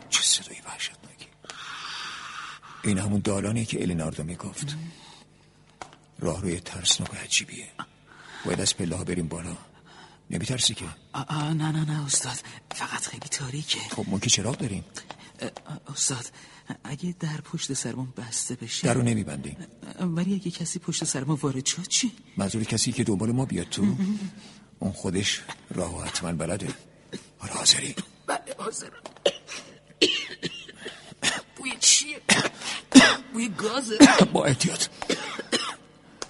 چه 0.09 0.21
صدایی 0.21 0.61
وحشتناکی. 0.65 1.27
این 2.83 2.99
همون 2.99 3.21
دالانی 3.21 3.65
که 3.65 3.81
الیناردو 3.81 4.23
می‌گفت. 4.23 4.75
راه 6.19 6.41
روی 6.41 6.59
ترسناک 6.59 7.13
و 7.13 7.15
عجیبیه. 7.15 7.67
باید 8.45 8.61
از 8.61 8.77
پله 8.77 8.95
ها 8.95 9.03
بریم 9.03 9.27
بالا. 9.27 9.57
نمیترسی 10.29 10.73
که؟ 10.73 10.85
نه 11.33 11.53
نه 11.53 11.85
نه 11.85 12.05
استاد. 12.05 12.37
فقط 12.75 13.05
خیلی 13.05 13.27
تاریکه. 13.27 13.79
خب 13.79 14.05
ما 14.07 14.19
که 14.19 14.29
چراغ 14.29 14.57
داریم. 14.57 14.85
استاد 15.87 16.31
اگه 16.83 17.15
در 17.19 17.41
پشت 17.41 17.73
سرمون 17.73 18.13
بسته 18.17 18.55
بشه. 18.55 18.87
در 18.87 18.93
رو 18.93 19.01
نمیبندیم 19.01 19.57
ولی 19.99 20.35
اگه 20.35 20.51
کسی 20.51 20.79
پشت 20.79 21.03
سر 21.03 21.23
ما 21.23 21.35
وارد 21.35 21.65
شد 21.65 21.87
چی؟ 21.87 22.11
منظور 22.37 22.63
کسی 22.63 22.91
که 22.91 23.03
دنبال 23.03 23.31
ما 23.31 23.45
بیاد 23.45 23.69
تو؟ 23.69 23.95
اون 24.79 24.91
خودش 24.91 25.41
راه 25.75 25.97
و 25.97 26.01
حتما 26.01 26.33
بلده. 26.33 26.67
آره 27.39 27.53
حاضری؟ 27.53 27.95
بله 28.27 28.55
حاضرم. 28.57 28.91
بوی 31.57 31.71
چیه؟ 31.79 32.21
بوی 33.33 33.49
گازه. 33.49 33.97
با 34.33 34.45
احتیاط. 34.45 34.85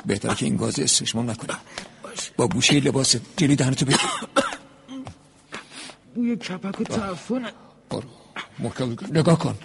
بهتره 0.05 0.35
که 0.35 0.45
این 0.45 0.57
گاز 0.57 0.79
استشمام 0.79 1.29
نکنیم. 1.29 1.57
با 2.37 2.47
گوشه 2.47 2.79
لباس 2.79 3.15
جلی 3.37 3.55
دهنتو 3.55 3.85
بگیر. 3.85 3.99
بوی 6.15 6.35
کپک 6.35 6.81
و 6.81 6.83
تعفنه. 6.83 7.53
برو. 7.89 8.09
نگاه 9.11 9.39
کن. 9.39 9.57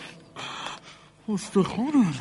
استخونه 1.34 2.14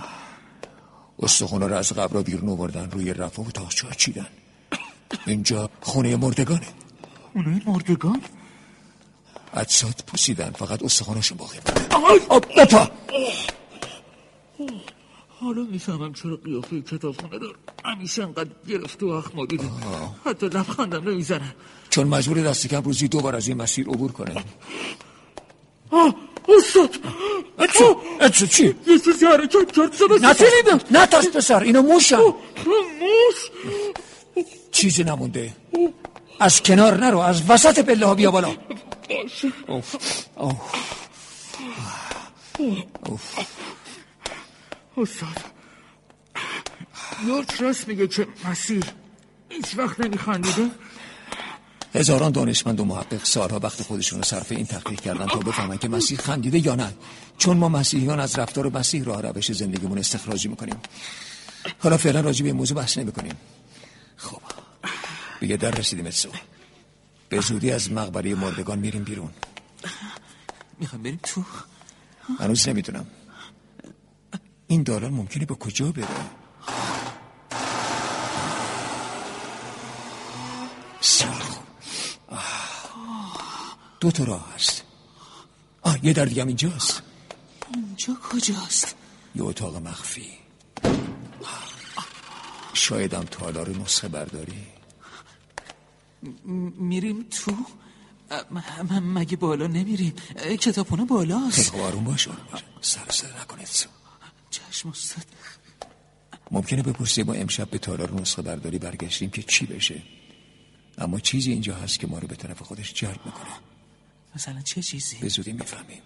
استخونه 1.20 1.68
رو 1.68 1.76
از 1.76 1.94
قبر 1.94 2.22
بیرون 2.22 2.50
آوردن 2.50 2.92
روی 2.92 3.14
رفا 3.14 3.44
و 3.44 3.52
تاخچه 3.52 3.88
ها 3.88 3.94
چیدن. 3.94 4.28
اینجا 5.28 5.70
خونه 5.82 6.16
مردگانه. 6.16 6.68
اونای 7.36 7.62
مردگان؟ 7.66 8.22
اجساد 9.54 10.04
پوسیدن 10.08 10.52
فقط 10.52 10.84
استخوناشون 10.84 11.38
باقی 11.38 11.58
آب 12.30 12.46
نپا! 12.58 12.92
حالا 15.40 15.62
می‌فهمم 15.62 16.14
چرا 16.14 16.36
قیافه 16.36 16.82
کتابخونه 16.82 17.40
دار 17.40 17.56
همیشه 17.86 18.24
انقدر 18.24 18.50
گرفته 18.68 19.06
و 19.06 19.10
اخمالی 19.10 19.60
حتی 20.26 20.46
لبخندم 20.46 21.10
نمی‌زنه. 21.10 21.56
چون 21.90 22.08
مجبور 22.08 22.42
دست 22.42 22.68
کم 22.68 22.82
روزی 22.82 23.08
دو 23.08 23.20
بار 23.22 23.36
از 23.36 23.48
این 23.48 23.58
مسیر 23.62 23.88
عبور 23.88 24.12
کنه. 24.12 24.44
آه! 25.92 26.16
استاد 26.58 26.96
اتسو 27.60 28.02
اتسو 28.22 28.48
چی؟ 28.48 28.76
یه 28.88 29.00
چیزی 29.00 29.26
حرکت 29.26 29.72
کرد 29.72 29.94
سبا 29.94 30.16
نترس 30.92 31.28
پسر 31.28 31.64
اینو 31.64 31.82
موشن 31.82 32.18
موش 32.18 33.52
چیزی 34.72 35.04
نمونده 35.04 35.54
از 36.40 36.64
کنار 36.64 36.98
نرو 36.98 37.20
از 37.20 37.50
وسط 37.50 37.80
پله 37.80 38.06
ها 38.06 38.16
بیا 38.16 38.32
بالا 38.32 38.56
باشه 39.10 39.52
اوف. 39.68 39.96
اوف. 40.36 40.56
اوف. 43.06 43.40
استاد 44.98 45.28
یارچ 47.28 47.62
راست 47.62 47.88
میگه 47.88 48.08
که 48.08 48.28
مسیر 48.50 48.84
هیچ 49.50 49.78
وقت 49.78 50.00
نمیخندیده 50.00 50.72
هزاران 51.94 52.32
دانشمند 52.32 52.80
و 52.80 52.86
محقق 52.86 53.24
سالها 53.24 53.60
وقت 53.60 53.82
خودشون 53.82 54.20
رو 54.20 54.26
صرف 54.26 54.52
این 54.52 54.66
تحقیق 54.66 55.02
کردن 55.02 55.28
تا 55.28 55.40
بفهمن 55.40 55.78
که 55.78 55.88
مسیح 55.88 56.18
خندیده 56.18 56.66
یا 56.66 56.76
نه. 56.76 56.94
چون 57.38 57.58
ما 57.58 57.70
مسیحیان 57.70 58.20
از 58.20 58.40
رفتار 58.40 58.70
مسیح 58.70 59.04
راه 59.04 59.22
روش 59.22 59.52
زندگیمون 59.52 59.98
استخراجی 59.98 60.48
می‌کنیم. 60.48 60.76
حالا 61.80 61.98
فعلا 61.98 62.22
راجع 62.22 62.46
به 62.46 62.54
موضوع 62.54 62.78
بحث 62.78 62.98
نمی‌کنیم. 62.98 63.36
خب. 64.18 64.42
دیگه 65.40 65.58
در 65.58 65.72
رسیدیم 65.72 66.06
اتسو 66.06 66.30
به 67.30 67.42
زودی 67.42 67.72
از 67.72 67.92
مقبره 67.92 68.36
مردگان 68.36 68.80
میریم 68.80 69.04
بیرون. 69.04 69.30
می‌خوام 70.80 71.04
بریم 71.04 71.20
تو؟ 71.24 71.44
هنوز 72.40 72.70
نمی‌دونم. 72.70 73.06
این 74.68 74.84
دالان 74.84 75.14
ممکنه 75.14 75.46
به 75.46 75.56
کجا 75.56 75.92
بره. 75.92 76.08
دو 84.00 84.12
تا 84.12 84.24
راه 84.24 84.54
هست. 84.56 84.84
آه 85.82 86.06
یه 86.06 86.14
در 86.14 86.26
دیگه 86.26 86.42
هم 86.42 86.48
اینجاست. 86.48 87.02
اینجا 87.76 88.18
کجاست؟ 88.32 88.96
یه 89.36 89.44
اتاق 89.44 89.76
مخفی. 89.76 90.28
شاید 92.74 93.14
هم 93.14 93.24
تالار 93.24 93.70
نسخه 93.70 94.08
برداری. 94.08 94.64
میریم 96.80 97.24
تو؟ 97.30 97.52
م- 98.52 98.60
م- 98.94 99.20
مگه 99.20 99.38
بالا 99.38 99.68
نمیریم؟ 99.68 100.14
کتابخونه 100.60 101.06
بالاست. 101.06 101.72
خیلی 101.72 101.84
آروم 101.84 102.04
باش 102.04 102.28
آروم 102.28 102.46
باش. 102.52 102.64
سر 102.82 103.10
سر 103.10 103.42
نکنید. 103.42 103.68
چشم 104.50 104.90
استاد 104.90 105.26
ممکنه 106.52 106.84
بپرسی 106.84 107.24
ما 107.24 107.34
امشب 107.34 107.70
به 107.70 107.78
تالار 107.78 108.22
نسخه 108.22 108.42
برداری 108.42 108.80
برگشتیم 108.80 109.30
که 109.30 109.44
چی 109.44 109.66
بشه؟ 109.66 110.02
اما 110.98 111.20
چیزی 111.20 111.52
اینجا 111.52 111.76
هست 111.76 112.00
که 112.00 112.08
ما 112.08 112.20
رو 112.20 112.28
به 112.28 112.36
طرف 112.36 112.62
خودش 112.62 112.94
جلب 112.94 113.20
می‌کنه. 113.26 113.50
مثلا 114.36 114.62
چه 114.62 114.82
چیزی؟ 114.82 115.18
به 115.18 115.30
زودی 115.30 115.54
می‌فهمیم. 115.54 116.02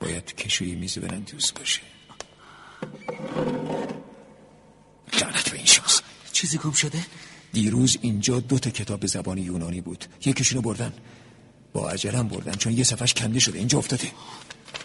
باید 0.00 0.34
کشوی 0.36 0.74
میز 0.74 0.98
برندوز 0.98 1.52
باشه. 1.58 1.80
لعنت 5.20 5.50
به 5.50 5.56
این 5.56 5.66
شانس 5.66 6.02
چیزی 6.32 6.58
گم 6.58 6.72
شده؟ 6.72 7.06
دیروز 7.52 7.98
اینجا 8.00 8.40
دو 8.40 8.58
تا 8.58 8.70
کتاب 8.70 9.06
زبان 9.06 9.38
یونانی 9.38 9.80
بود. 9.80 10.04
یکیشونو 10.24 10.62
بردن. 10.62 10.92
با 11.72 11.90
عجلم 11.90 12.28
بردن 12.28 12.52
چون 12.52 12.72
یه 12.72 12.84
صفحش 12.84 13.14
کنده 13.14 13.38
شده. 13.38 13.58
اینجا 13.58 13.78
افتاده. 13.78 14.12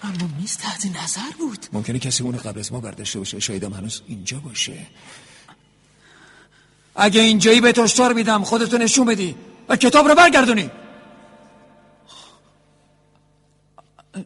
اما 0.03 0.29
میز 0.39 0.57
تحت 0.57 0.85
نظر 0.85 1.31
بود. 1.39 1.65
ممکنه 1.73 1.99
کسی 1.99 2.23
اونو 2.23 2.37
قبل 2.37 2.59
از 2.59 2.71
ما 2.71 2.79
برداشته 2.79 3.19
باشه. 3.19 3.39
شایدم 3.39 3.73
هنوز 3.73 4.01
اینجا 4.07 4.39
باشه. 4.39 4.87
اگه 6.95 7.21
اینجایی 7.21 7.61
به 7.61 7.71
تشتار 7.71 8.13
میدم 8.13 8.43
خودتو 8.43 8.77
نشون 8.77 9.07
بدی 9.07 9.35
و 9.69 9.75
کتاب 9.75 10.07
رو 10.07 10.15
برگردونی. 10.15 10.69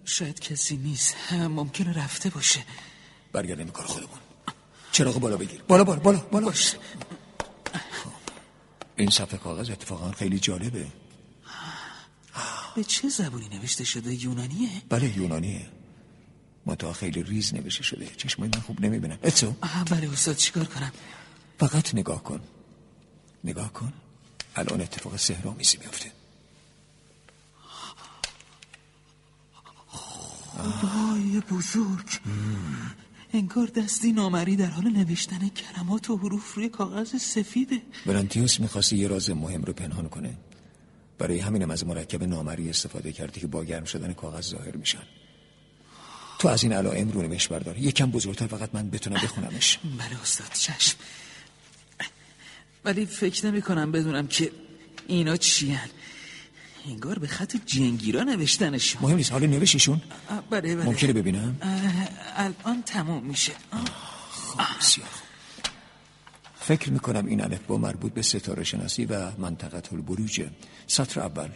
شاید 0.05 0.39
کسی 0.39 0.77
نیست. 0.77 1.15
ممکنه 1.33 2.03
رفته 2.03 2.29
باشه. 2.29 2.63
برگردیم 3.31 3.65
به 3.65 3.71
کار 3.71 3.85
خودمون. 3.85 4.19
چراغ 4.91 5.19
بالا 5.19 5.37
بگیر. 5.37 5.61
بالا 5.67 5.83
بالا 5.83 5.99
بالا 5.99 6.19
بالا. 6.19 6.45
باش. 6.45 6.75
این 8.95 9.09
صفحه 9.09 9.37
کاغذ 9.37 9.69
اتفاقا 9.69 10.11
خیلی 10.11 10.39
جالبه. 10.39 10.87
به 12.75 12.83
چه 12.83 13.09
زبونی 13.09 13.49
نوشته 13.49 13.83
شده؟ 13.83 14.13
یونانیه؟ 14.13 14.69
بله 14.89 15.17
یونانیه. 15.17 15.67
متا 16.65 16.93
خیلی 16.93 17.23
ریز 17.23 17.53
نوشته 17.53 17.83
شده. 17.83 18.07
چشمای 18.17 18.49
من 18.55 18.61
خوب 18.61 18.81
نمی‌بینم. 18.81 19.19
اتسو. 19.23 19.55
بله 19.89 20.11
استاد 20.11 20.35
چیکار 20.35 20.65
کنم؟ 20.65 20.91
فقط 21.59 21.95
نگاه 21.95 22.23
کن. 22.23 22.41
نگاه 23.43 23.73
کن. 23.73 23.93
الان 24.55 24.81
اتفاق 24.81 25.15
سهرامیزی 25.17 25.77
میفته. 25.77 26.11
خدای 30.61 31.41
بزرگ. 31.51 32.07
انگار 33.33 33.67
دستی 33.67 34.11
نامری 34.11 34.55
در 34.55 34.65
حال 34.65 34.87
نوشتن 34.89 35.49
کلمات 35.49 36.09
و 36.09 36.17
حروف 36.17 36.53
روی 36.53 36.69
کاغذ 36.69 37.15
سفیده. 37.15 37.81
برانتیوس 38.05 38.59
می‌خواسته 38.59 38.95
یه 38.95 39.07
راز 39.07 39.29
مهم 39.29 39.61
رو 39.63 39.73
پنهان 39.73 40.09
کنه. 40.09 40.37
برای 41.17 41.39
همینم 41.39 41.71
از 41.71 41.85
مرکب 41.85 42.23
نامری 42.23 42.69
استفاده 42.69 43.11
کرده 43.11 43.39
که 43.39 43.47
با 43.47 43.63
گرم 43.63 43.85
شدن 43.85 44.13
کاغذ 44.13 44.49
ظاهر 44.49 44.75
میشن. 44.75 45.03
تو 46.39 46.47
از 46.47 46.63
این 46.63 46.73
علائم 46.73 47.11
رو 47.11 47.21
نوشت 47.21 47.49
بردار. 47.49 47.77
یکم 47.77 48.11
بزرگتر 48.11 48.47
فقط 48.47 48.69
من 48.73 48.89
بتونم 48.89 49.15
بخونمش. 49.15 49.79
بله 49.97 50.21
استاد 50.21 50.51
چشم. 50.53 50.97
ولی 52.85 53.05
فکر 53.05 53.45
نمی 53.45 53.61
کنم 53.61 53.91
بدونم 53.91 54.27
که 54.27 54.51
اینا 55.07 55.37
چیان 55.37 55.89
انگار 56.85 57.19
به 57.19 57.27
خط 57.27 57.55
جنگیرا 57.65 58.23
نوشتنشون 58.23 59.01
مهم 59.01 59.15
نیست. 59.15 59.31
حالا 59.31 59.47
نوشیشون 59.47 60.01
بله 60.49 60.75
بله. 60.75 60.85
ممکنه 60.85 61.13
ببینم؟ 61.13 61.57
الان 62.35 62.83
تموم 62.83 63.23
میشه. 63.23 63.53
خب 64.31 64.79
بسیار. 64.79 65.09
فکر 66.55 66.91
می‌کنم 66.91 67.25
این 67.25 67.41
الفبا 67.41 67.77
مربوط 67.77 68.13
به 68.13 68.21
ستاره 68.21 68.63
شناسی 68.63 69.05
و 69.05 69.31
منطقه 69.37 69.81
البروجه 69.91 70.49
سطر 70.87 71.19
اول. 71.19 71.49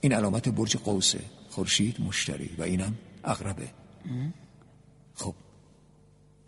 این 0.00 0.12
علامت 0.12 0.48
برج 0.48 0.76
قوسه 0.76 1.20
خورشید 1.50 2.00
مشتری 2.00 2.50
و 2.58 2.62
اینم 2.62 2.94
اغربه. 3.24 3.68
خب 5.14 5.34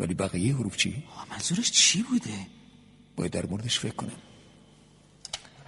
ولی 0.00 0.14
بقیه 0.14 0.54
حروف 0.54 0.76
چی؟ 0.76 1.04
منظورش 1.30 1.70
چی 1.70 2.02
بوده؟ 2.02 2.46
باید 3.16 3.32
در 3.32 3.46
موردش 3.46 3.78
فکر 3.78 3.94
کنم. 3.94 4.18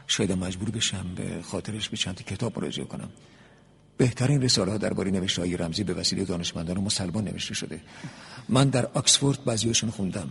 شاید 0.09 0.33
مجبور 0.33 0.71
بشم 0.71 1.15
به 1.17 1.43
خاطرش 1.43 1.89
به 1.89 1.97
چند 1.97 2.15
تا 2.15 2.25
کتاب 2.25 2.59
مراجعه 2.59 2.85
کنم. 2.85 3.09
بهترین 3.97 4.43
رساله 4.43 4.73
ها 4.73 4.79
درباره 4.79 5.11
نوشته 5.11 5.43
های 5.43 5.57
رمزی 5.57 5.85
به 5.85 5.95
وسیله 5.95 6.25
دانشمندان 6.25 6.79
مسلمان 6.79 7.25
نوشته 7.25 7.55
شده. 7.55 7.81
من 8.49 8.69
در 8.69 8.87
آکسفورد 8.87 9.45
بعضیاشون 9.45 9.91
خوندم. 9.91 10.31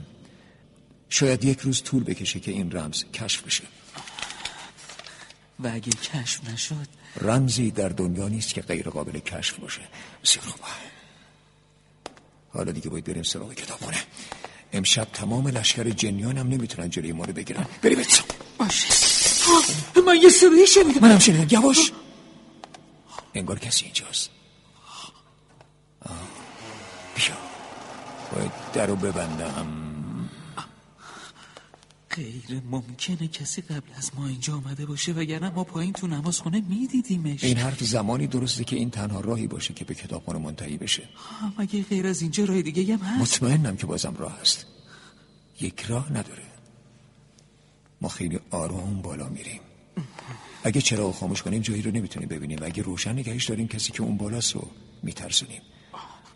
شاید 1.09 1.43
یک 1.43 1.59
روز 1.59 1.83
طول 1.83 2.03
بکشه 2.03 2.39
که 2.39 2.51
این 2.51 2.71
رمز 2.71 3.03
کشف 3.13 3.43
بشه. 3.43 3.63
و 5.59 5.67
اگه 5.67 5.91
کشف 5.91 6.49
نشد؟ 6.49 6.87
رمزی 7.21 7.71
در 7.71 7.89
دنیا 7.89 8.27
نیست 8.27 8.53
که 8.53 8.61
غیر 8.61 8.89
قابل 8.89 9.19
کشف 9.19 9.59
باشه. 9.59 9.81
بسیار 10.23 10.45
خوب. 10.45 10.61
حالا 12.49 12.71
دیگه 12.71 12.89
باید 12.89 13.03
بریم 13.03 13.23
سراغ 13.23 13.53
کتابخونه. 13.53 13.97
امشب 14.73 15.07
تمام 15.13 15.47
لشکر 15.47 15.89
جنیان 15.89 16.37
هم 16.37 16.47
نمی‌تونن 16.47 16.89
جلوی 16.89 17.11
ما 17.11 17.25
رو 17.25 17.33
بگیرن. 17.33 17.65
بریم. 17.81 17.97
باشه. 18.57 19.06
من 20.07 20.15
یه 20.21 20.29
صدایی 20.29 20.67
شنیدم. 20.67 21.01
منم 21.01 21.19
شنیدم. 21.19 21.47
یواش. 21.51 21.91
انگار 23.33 23.59
کسی 23.59 23.85
اینجاست. 23.85 24.29
آه. 26.01 26.11
بیا. 27.15 27.35
باید 28.35 28.51
در 28.73 28.85
رو 28.85 28.95
ببندم. 28.95 29.67
غیر 32.15 32.61
ممکنه 32.71 33.27
کسی 33.27 33.61
قبل 33.61 33.89
از 33.97 34.11
ما 34.15 34.27
اینجا 34.27 34.53
آمده 34.53 34.85
باشه 34.85 35.11
وگرنه 35.11 35.49
ما 35.49 35.63
پایین 35.63 35.93
تو 35.93 36.07
نمازخونه 36.07 36.63
میدیدیمش. 36.69 37.43
این 37.43 37.57
حرف 37.57 37.83
زمانی 37.83 38.27
درسته 38.27 38.63
که 38.63 38.75
این 38.75 38.89
تنها 38.89 39.19
راهی 39.19 39.47
باشه 39.47 39.73
که 39.73 39.85
به 39.85 39.93
کتابخانه 39.95 40.39
منتهی 40.39 40.77
بشه. 40.77 41.03
مگه 41.59 41.83
غیر 41.83 42.07
از 42.07 42.21
اینجا 42.21 42.45
راه 42.45 42.61
دیگه 42.61 42.93
هم 42.93 42.99
هست؟ 42.99 43.21
مطمئنم 43.43 43.77
که 43.77 43.85
بازم 43.85 44.15
راه 44.19 44.39
هست. 44.41 44.65
یک 45.61 45.81
راه 45.81 46.09
نداره. 46.11 46.46
ما 48.01 48.09
خیلی 48.09 48.39
آروم 48.51 49.01
بالا 49.01 49.29
میریم. 49.29 49.59
اگه 50.63 50.81
چراغ 50.81 51.15
خاموش 51.15 51.41
کنیم 51.41 51.61
جایی 51.61 51.81
رو 51.81 51.91
نمی‌تونیم 51.91 52.29
ببینیم 52.29 52.59
و 52.61 52.65
اگه 52.65 52.83
روشن 52.83 53.11
نگهش 53.11 53.45
داریم 53.45 53.67
کسی 53.67 53.91
که 53.91 54.03
اون 54.03 54.17
بالاست 54.17 54.55
رو 54.55 54.67
میترسونیم. 55.03 55.61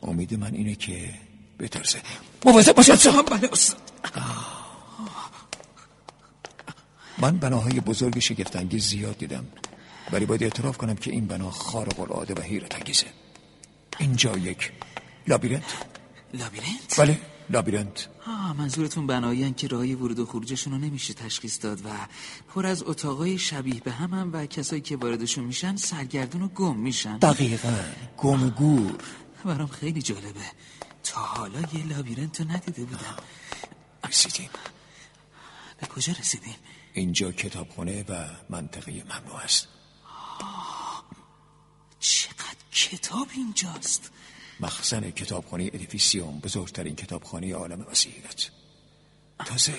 امید 0.03 0.33
من 0.33 0.53
اینه 0.53 0.75
که 0.75 1.13
بترسه. 1.59 2.01
مواظب 2.45 2.75
باش 2.75 2.89
اتسا. 2.89 3.21
بله 3.21 3.49
استاد. 3.51 3.91
من 7.17 7.37
بناهای 7.37 7.79
بزرگ 7.79 8.19
شگفتانگیز 8.19 8.87
زیاد 8.87 9.17
دیدم. 9.17 9.45
ولی 10.11 10.25
باید 10.25 10.43
اعتراف 10.43 10.77
کنم 10.77 10.95
که 10.95 11.11
این 11.11 11.27
بنا 11.27 11.51
خارق 11.51 11.99
العاده 11.99 12.33
و 12.33 12.41
حیرت 12.41 12.75
انگیزه 12.75 13.05
اینجا 13.99 14.37
یک 14.37 14.71
لابیرنت. 15.27 15.63
لابیرنت؟ 16.33 16.99
بله. 16.99 17.19
لابیرنت. 17.51 18.07
آه 18.27 18.53
منظورتون 18.53 19.07
بنایان 19.07 19.53
که 19.53 19.67
راهی 19.67 19.95
ورود 19.95 20.19
و 20.19 20.25
خروجشون 20.25 20.73
رو 20.73 20.79
نمیشه 20.79 21.13
تشخیص 21.13 21.61
داد 21.61 21.85
و 21.85 21.89
پر 22.47 22.65
از 22.65 22.83
اتاقای 22.83 23.37
شبیه 23.37 23.79
به 23.79 23.91
هم, 23.91 24.13
هم 24.13 24.33
و 24.33 24.45
کسایی 24.45 24.81
که 24.81 24.97
واردشون 24.97 25.43
میشن 25.43 25.75
سرگردون 25.75 26.41
و 26.41 26.47
گم 26.47 26.77
میشن. 26.77 27.17
دقیقا. 27.17 27.79
گم 28.17 28.49
گور. 28.49 28.97
برام 29.45 29.67
خیلی 29.67 30.01
جالبه. 30.01 30.45
تا 31.03 31.21
حالا 31.21 31.59
یه 31.59 31.87
لابیرنت 31.87 32.41
رو 32.41 32.51
ندیده 32.51 32.83
بودم. 32.83 33.15
رسیدیم 34.09 34.49
به 35.79 35.87
کجا 35.87 36.13
رسیدیم؟ 36.19 36.55
اینجا 36.93 37.31
کتابخونه 37.31 38.05
و 38.09 38.25
منطقه 38.49 38.91
ممنوع 39.03 39.35
است. 39.43 39.67
چقدر 41.99 42.61
کتاب 42.71 43.27
اینجاست. 43.33 44.11
مخزن 44.61 45.11
کتابخانه 45.11 45.63
ادیفیسیوم 45.73 46.39
بزرگترین 46.39 46.95
کتابخانه 46.95 47.55
عالم 47.55 47.81
وسیعت 47.91 48.51
تازه 49.45 49.73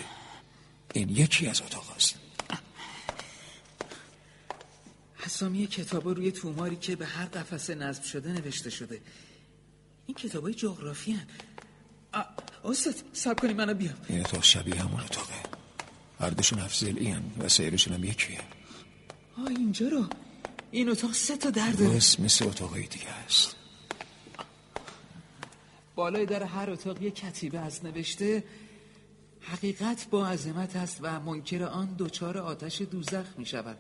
این 0.95 1.09
یکی 1.09 1.47
از 1.47 1.61
اتاق 1.61 1.92
است. 1.97 2.14
اسامی 5.25 5.66
کتاب 5.66 6.09
روی 6.09 6.33
توماری 6.33 6.77
که 6.77 6.97
به 6.97 7.07
هر 7.07 7.27
قفسه 7.27 7.75
نصب 7.75 8.03
شده 8.03 8.33
نوشته 8.33 8.71
شده. 8.71 9.01
این 10.07 10.14
کتاب 10.14 10.42
های 10.42 10.55
جغرافی 10.55 11.12
هن. 11.12 11.27
استاد 12.64 12.95
سب 13.12 13.40
کنی 13.40 13.53
منو 13.53 13.75
بیام. 13.75 13.95
این 14.09 14.21
اتاق 14.21 14.42
شبیه 14.42 14.75
همون 14.75 15.01
اتاقه. 15.01 15.35
هر 16.21 16.31
دوشون 16.31 16.59
هن 16.59 17.23
و 17.38 17.49
سیرشون 17.49 17.95
هم 17.95 18.05
یکیه. 18.05 18.40
آه 19.38 19.47
اینجا 19.47 19.88
رو. 19.88 20.07
این 20.71 20.88
اتاق 20.88 21.12
سه 21.12 21.37
تا 21.37 21.51
در 21.51 21.71
داره 21.71 21.95
مثل 21.95 22.47
اتاقای 22.47 22.87
دیگه 22.87 23.09
است. 23.09 23.57
بالای 25.95 26.27
در 26.27 26.43
هر 26.43 26.71
اتاق 26.71 27.03
یک 27.03 27.15
کتیبه 27.15 27.59
از 27.59 27.85
نوشته 27.85 28.45
حقیقت 29.41 30.07
با 30.11 30.29
عظمت 30.29 30.77
است 30.77 30.99
و 31.03 31.21
منکر 31.21 31.63
آن 31.63 31.87
دوچار 31.87 32.39
آتش 32.39 32.83
دوزخ 32.83 33.27
می 33.39 33.47
شود. 33.47 33.77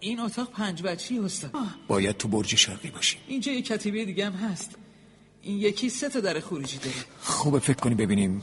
این 0.00 0.20
اتاق 0.20 0.50
پنج 0.50 0.82
بچی 0.82 1.18
استاد. 1.18 1.50
باید 1.88 2.16
تو 2.16 2.28
برج 2.28 2.54
شرقی 2.54 2.90
باشیم 2.90 3.20
اینجا 3.28 3.52
یک 3.52 3.66
کتیبه 3.66 4.04
دیگه 4.04 4.26
هم 4.26 4.32
هست. 4.32 4.70
این 5.42 5.58
یکی 5.58 5.88
سه 5.88 6.08
تا 6.08 6.20
در 6.20 6.40
خروجی 6.40 6.78
داره. 6.78 6.96
خوبه 7.20 7.58
فکر 7.58 7.76
کنی 7.76 7.94
ببینیم 7.94 8.42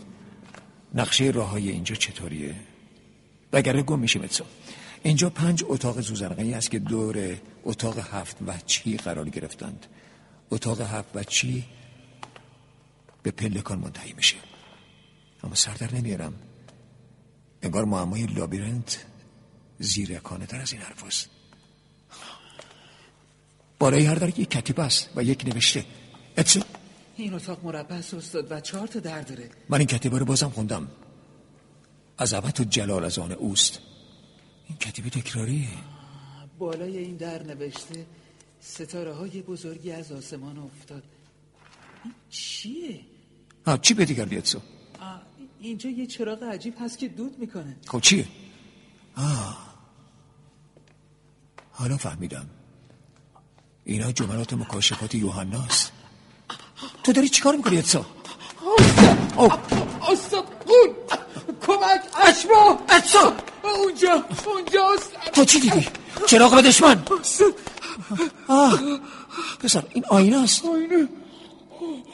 نقشه 0.93 1.23
راه 1.23 1.49
های 1.49 1.69
اینجا 1.69 1.95
چطوریه. 1.95 2.55
وگره 3.53 3.83
گم 3.83 3.99
میشیم 3.99 4.21
اتسا 4.21 4.45
اینجا 5.03 5.29
پنج 5.29 5.63
اتاق 5.67 6.01
زوزرقی 6.01 6.53
است 6.53 6.71
که 6.71 6.79
دور 6.79 7.37
اتاق 7.63 7.99
هفت 7.99 8.43
بچی 8.43 8.97
قرار 8.97 9.29
گرفتند. 9.29 9.85
اتاق 10.51 10.81
هفت 10.81 11.13
بچی 11.13 11.63
به 13.27 13.31
پلکان 13.31 13.79
منتهی 13.79 14.13
میشه. 14.13 14.35
اما 15.43 15.55
سردر 15.55 15.95
نمیارم. 15.95 16.33
انگار 17.61 17.85
معمای 17.85 18.25
لابیرنت 18.25 19.05
زیرکانه 19.79 20.45
تر 20.45 20.61
از 20.61 20.73
این 20.73 20.81
حرف 20.81 21.03
است. 21.03 21.29
بالای 23.79 24.05
هر 24.05 24.15
در 24.15 24.39
یک 24.39 24.49
کتیب 24.49 24.79
است 24.79 25.09
و 25.15 25.23
یک 25.23 25.45
نوشته. 25.45 25.85
اتسو 26.37 26.61
این 27.17 27.33
اتاق 27.33 27.65
مربع 27.65 27.95
استاد 27.95 28.51
و 28.51 28.59
چهار 28.59 28.87
تا 28.87 28.99
در 28.99 29.21
داره. 29.21 29.49
من 29.69 29.77
این 29.77 29.87
کتیبه 29.87 30.19
رو 30.19 30.25
بازم 30.25 30.49
خوندم. 30.49 30.87
عظمت 32.19 32.59
و 32.59 32.63
جلال 32.63 33.05
از 33.05 33.19
آن 33.19 33.31
اوست. 33.31 33.79
این 34.67 34.77
کتیبه 34.77 35.09
تکراریه. 35.09 35.67
بالای 36.59 36.97
این 36.97 37.15
در 37.17 37.43
نوشته 37.43 38.05
ستاره 38.61 39.13
های 39.13 39.41
بزرگی 39.41 39.91
از 39.91 40.11
آسمان 40.11 40.57
افتاد. 40.57 41.03
این 42.03 42.13
چیه؟ 42.29 43.16
آه 43.67 43.77
چی 43.81 43.93
به 43.93 44.05
دیگر 44.05 44.25
بیاد 44.25 44.47
اینجا 45.59 45.89
یه 45.89 46.05
چراغ 46.05 46.43
عجیب 46.43 46.73
هست 46.81 46.97
که 46.97 47.07
دود 47.07 47.39
می‌کنه. 47.39 47.75
خب 47.87 47.99
چیه؟ 48.01 48.25
آه. 49.17 49.57
حالا 51.71 51.97
فهمیدم. 51.97 52.45
اینا 53.83 54.11
جملات 54.11 54.53
مکاشفات 54.53 55.15
یوحناست. 55.15 55.91
تو 57.03 57.13
داری 57.13 57.29
چیکار 57.29 57.55
می‌کنی 57.55 57.77
اتسا؟ 57.77 58.05
استاد 60.11 60.45
اون 60.67 60.95
کمک 61.61 62.01
اشما 62.27 62.79
اتسا 62.97 63.33
اونجا 63.63 64.25
اونجاست. 64.45 65.11
تو 65.33 65.45
چی 65.45 65.59
دیدی؟ 65.59 65.87
چراغ 66.27 66.55
به 66.55 66.61
دشمن 66.61 67.03
آه. 68.47 68.81
پسر 69.59 69.83
این 69.93 70.05
آینه 70.05 70.43
است 70.43 70.65
آینه. 70.65 71.07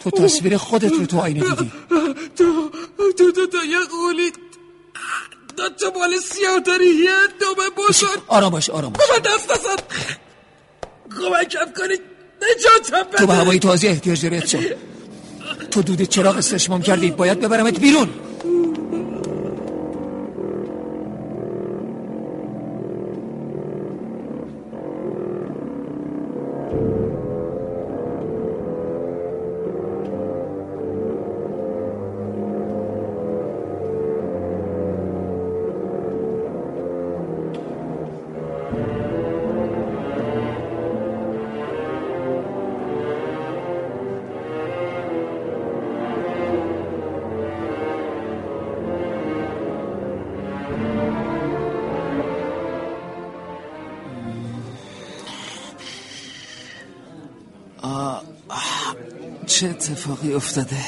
تو 0.03 0.09
تصویر 0.11 0.57
خودت 0.57 0.91
رو 0.91 1.05
تو 1.05 1.19
آینه 1.19 1.39
دیدی. 1.39 1.71
تو 2.35 2.69
تو 3.17 3.31
تو 3.31 3.47
تو 3.47 3.57
یه 3.57 3.79
قولی 3.91 4.31
تا 5.79 5.89
بال 5.89 6.17
سیاه 6.17 6.59
داری 6.59 6.85
یه 6.85 7.11
دومه 7.39 7.69
بزرگ. 7.89 8.19
آرام 8.27 8.51
باش 8.51 8.69
آرام 8.69 8.93
باش. 8.93 9.07
دست 9.25 9.47
دستن 9.49 9.75
کمکم 11.17 11.71
کنی. 11.77 11.97
نجاتم 12.43 13.09
بده 13.09 13.17
تو 13.17 13.27
به 13.27 13.33
هوای 13.33 13.59
تازه 13.59 13.87
احتیاج 13.87 14.21
داری 14.25 14.41
تو 15.71 15.81
دود 15.81 16.01
چراغ 16.01 16.37
استشمام 16.37 16.81
کردی 16.81 17.11
باید 17.11 17.39
ببرمت 17.39 17.79
بیرون. 17.79 18.09
چه 59.63 59.69
اتفاقی 59.69 60.33
افتاده؟ 60.33 60.83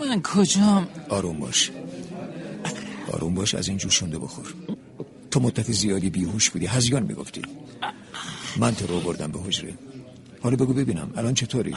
من 0.00 0.22
کجام؟ 0.22 0.88
آروم 1.08 1.38
باش. 1.40 1.70
آروم 3.12 3.34
باش 3.34 3.54
از 3.54 3.68
این 3.68 3.78
جوشونده 3.78 4.18
بخور. 4.18 4.54
تو 5.30 5.40
مدت 5.40 5.72
زیادی 5.72 6.10
بیهوش 6.10 6.50
بودی 6.50 6.66
هزیان 6.66 7.02
می‌گفتی. 7.02 7.42
من 8.56 8.74
تو 8.74 8.86
رو 8.86 9.00
بردم 9.00 9.32
به 9.32 9.38
حجره. 9.40 9.74
حالا 10.42 10.56
بگو 10.56 10.72
ببینم 10.72 11.10
الان 11.16 11.34
چطوری؟ 11.34 11.74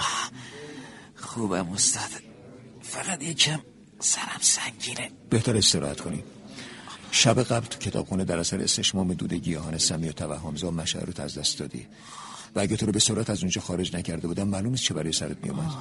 خوبم 1.15 1.69
استاد. 1.69 2.11
فقط 2.81 3.23
یکم 3.23 3.59
سرم 3.99 4.41
سنگینه. 4.41 5.11
بهتر 5.29 5.57
استراحت 5.57 6.01
کنی. 6.01 6.23
شب 7.11 7.43
قبل 7.43 7.65
تو 7.65 7.79
کتابخونه 7.79 8.25
در 8.25 8.39
اثر 8.39 8.61
استشمام 8.61 9.13
دود 9.13 9.33
گیاهان 9.33 9.77
سمی 9.77 10.09
و 10.09 10.11
توهمزا 10.11 10.71
مشعر 10.71 11.05
رو 11.05 11.23
از 11.23 11.37
دست 11.37 11.59
دادی. 11.59 11.87
و 12.55 12.59
اگه 12.59 12.75
تو 12.75 12.85
رو 12.85 12.91
به 12.91 12.99
سرعت 12.99 13.29
از 13.29 13.39
اونجا 13.39 13.61
خارج 13.61 13.95
نکرده 13.95 14.27
بودم 14.27 14.47
معلوم 14.47 14.71
نیست 14.71 14.83
چه 14.83 14.93
برای 14.93 15.11
سرت 15.11 15.43
میومد 15.43 15.71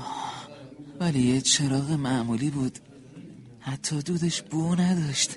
ولی 1.00 1.22
یه 1.22 1.40
چراغ 1.40 1.90
معمولی 1.90 2.50
بود. 2.50 2.78
حتی 3.60 4.02
دودش 4.02 4.42
بو 4.42 4.74
نداشت. 4.74 5.36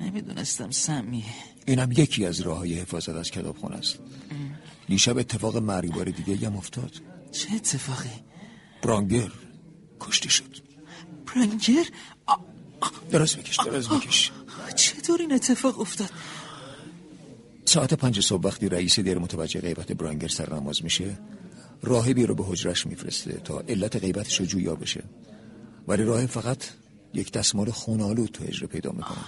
نمی‌دونستم 0.00 0.70
سمیه 0.70 1.24
اینم 1.66 1.92
یکی 1.92 2.26
از 2.26 2.40
راه 2.40 2.58
های 2.58 2.74
حفاظت 2.74 3.08
از 3.08 3.30
کتابخونه 3.30 3.76
است. 3.76 3.98
دیشب 4.88 5.18
اتفاق 5.18 5.56
مرگبار 5.56 6.04
دیگه 6.04 6.46
هم 6.46 6.56
افتاد. 6.56 6.92
چه 7.32 7.48
اتفاقی؟ 7.54 8.10
برانگر 8.82 9.30
کشته 10.00 10.28
شد. 10.28 10.56
برانگر؟ 11.26 11.84
دراز 13.10 13.36
بکش 13.36 13.58
دراز 13.66 13.88
بکش. 13.88 14.32
چطور 14.76 15.20
این 15.20 15.32
اتفاق 15.32 15.80
افتاد؟ 15.80 16.10
ساعت 17.76 17.94
پنج 17.94 18.20
صبح 18.20 18.46
وقتی 18.46 18.68
رئیس 18.68 19.00
دیر 19.00 19.18
متوجه 19.18 19.60
غیبت 19.60 19.92
برانگر 19.92 20.28
سر 20.28 20.54
نماز 20.54 20.84
میشه 20.84 21.18
راهبی 21.82 22.26
رو 22.26 22.34
به 22.34 22.44
حجرش 22.44 22.86
میفرسته 22.86 23.32
تا 23.44 23.60
علت 23.68 23.96
غیبتش 23.96 24.40
رو 24.40 24.46
جویا 24.46 24.74
بشه. 24.74 25.02
ولی 25.88 26.04
راهب 26.04 26.26
فقط 26.26 26.64
یک 27.14 27.32
دستمال 27.32 27.70
خونالود 27.70 28.30
تو 28.30 28.44
اجره 28.48 28.66
پیدا 28.66 28.90
می‌کنه. 28.92 29.24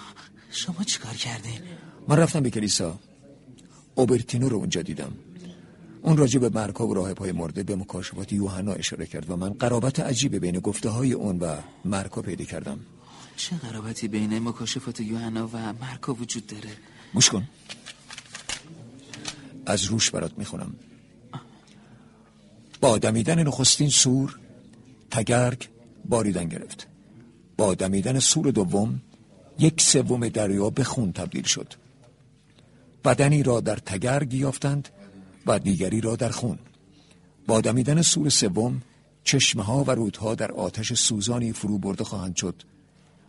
شما 0.51 0.85
چیکار 0.85 1.15
کردین؟ 1.15 1.61
من 2.09 2.17
رفتم 2.17 2.41
به 2.41 2.51
کلیسا. 2.51 2.99
اوبرتینو 3.95 4.49
رو 4.49 4.57
اونجا 4.57 4.83
دیدم. 4.83 5.13
اون 6.03 6.17
راجع 6.17 6.41
به 6.41 6.49
مرکا 6.49 6.87
و 6.87 6.95
راهب 6.95 7.19
های 7.19 7.33
مرده 7.33 7.63
به 7.63 7.77
مکاشفات 7.77 8.33
یوحنا 8.33 8.73
اشاره 8.73 9.07
کرد 9.07 9.31
و 9.31 9.37
من 9.37 9.53
قرابت 9.53 10.01
عجیب 10.01 10.37
بین 10.37 10.59
گفته 10.59 10.89
های 10.89 11.13
اون 11.13 11.39
و 11.39 11.57
مرکا 11.85 12.23
پیدا 12.23 12.45
کردم. 12.45 12.79
چه 13.37 13.57
قرابتی 13.57 14.09
بین 14.09 14.39
مکاشفات 14.39 15.01
یوحنا 15.01 15.49
و 15.53 15.57
مرکا 15.81 16.15
وجود 16.15 16.47
داره؟ 16.47 16.71
گوش 17.15 17.31
کن. 17.31 17.45
از 19.69 19.85
روش 19.85 20.11
برات 20.11 20.39
می‌خونم. 20.39 20.75
با 22.81 22.99
دمیدن 22.99 23.43
نخستین 23.43 23.89
سور 23.89 24.39
تگرگ 25.11 25.69
باریدن 26.05 26.45
گرفت. 26.45 26.87
با 27.57 27.75
دمیدن 27.75 28.19
سور 28.19 28.51
دوم 28.51 29.01
یک 29.59 29.81
سوم 29.81 30.29
دریا 30.29 30.71
به 30.71 30.85
خون 30.85 31.13
تبدیل 31.13 31.43
شد. 31.45 31.75
بدنی 33.05 33.43
را 33.43 33.61
در 33.61 33.77
تگرگ 33.77 34.35
یافتند 34.35 34.89
و 35.47 35.59
دیگری 35.59 36.01
را 36.01 36.17
در 36.17 36.31
خون. 36.31 36.59
با 37.47 37.61
دمیدن 37.61 38.03
سور 38.03 38.29
سوم 38.29 38.83
چشمه 39.25 39.63
ها 39.63 39.85
و 39.85 39.91
رودها 39.91 40.35
در 40.35 40.53
آتش 40.53 40.93
سوزانی 40.93 41.53
فرو 41.53 41.79
برده 41.79 42.05
خواهند 42.05 42.37
شد 42.37 42.63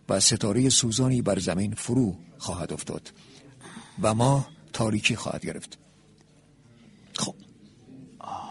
و 0.08 0.20
ستاره 0.20 0.68
سوزانی 0.68 1.22
بر 1.22 1.38
زمین 1.38 1.74
فرو 1.74 2.16
خواهد 2.38 2.72
افتاد 2.72 3.12
و 4.02 4.14
ما 4.14 4.46
تاریکی 4.72 5.16
خواهد 5.16 5.46
گرفت. 5.46 5.78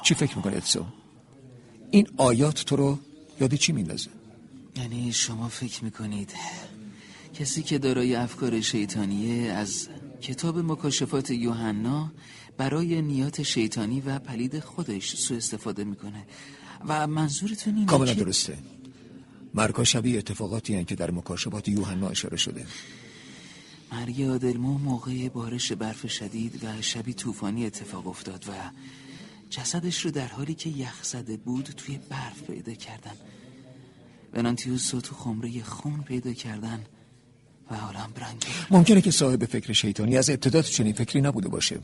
چی 0.09 0.15
فکر 0.15 0.37
می‌کنید 0.37 0.63
سو؟ 0.63 0.85
این 1.91 2.07
آیات 2.17 2.65
تو 2.65 2.75
رو 2.75 2.99
یاد 3.41 3.55
چی 3.55 3.71
میندازه؟ 3.71 4.09
یعنی 4.75 5.13
شما 5.13 5.49
فکر 5.49 5.83
می‌کنید 5.83 6.33
کسی 7.33 7.63
که 7.63 7.77
دارای 7.77 8.15
افکار 8.15 8.61
شیطانیه 8.61 9.51
از 9.51 9.89
کتاب 10.21 10.57
مکاشفات 10.57 11.31
یوحنا 11.31 12.11
برای 12.57 13.01
نیات 13.01 13.43
شیطانی 13.43 14.01
و 14.01 14.19
پلید 14.19 14.59
خودش 14.59 15.15
سو 15.15 15.33
استفاده 15.35 15.83
می‌کنه 15.83 16.23
و 16.87 17.07
منظورتون 17.07 17.75
اینه 17.75 17.85
کاملا 17.85 18.13
که... 18.13 18.23
درسته 18.23 18.57
مرگا 19.53 19.83
شبیه 19.83 20.17
اتفاقاتی 20.17 20.75
هن 20.75 20.85
که 20.85 20.95
در 20.95 21.11
مکاشفات 21.11 21.67
یوحنا 21.67 22.07
اشاره 22.07 22.37
شده 22.37 22.65
مرگ 23.91 24.21
آدلمو 24.21 24.77
موقع 24.77 25.29
بارش 25.29 25.71
برف 25.71 26.11
شدید 26.11 26.63
و 26.63 26.81
شبی 26.81 27.13
طوفانی 27.13 27.65
اتفاق 27.65 28.07
افتاد 28.07 28.45
و 28.47 28.51
جسدش 29.49 30.05
رو 30.05 30.11
در 30.11 30.27
حالی 30.27 30.53
که 30.53 30.69
یخ 30.69 31.03
زده 31.03 31.37
بود 31.37 31.65
توی 31.77 31.99
برف 32.09 32.43
پیدا 32.43 32.73
کردن. 32.73 33.15
ونانتیوس 34.33 34.93
رو 34.93 35.01
تو 35.01 35.15
خمره 35.15 35.63
خون 35.63 36.01
پیدا 36.01 36.33
کردن 36.33 36.81
و 37.71 37.75
حالا 37.75 37.99
هم 37.99 38.11
برنگه 38.11 38.47
ممکنه 38.71 39.01
که 39.01 39.11
صاحب 39.11 39.45
فکر 39.45 39.73
شیطانی 39.73 40.17
از 40.17 40.29
ابتدا 40.29 40.61
تو 40.61 40.69
چنین 40.69 40.93
فکری 40.93 41.21
نبوده 41.21 41.49
باشه. 41.49 41.79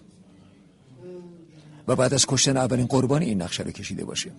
و 1.88 1.96
بعد 1.96 2.14
از 2.14 2.26
کشتن 2.26 2.58
اولین 2.58 2.86
قربان 2.86 3.22
این 3.22 3.42
نقشه 3.42 3.64
رو 3.64 3.72
کشیده 3.72 4.06
باشه. 4.06 4.32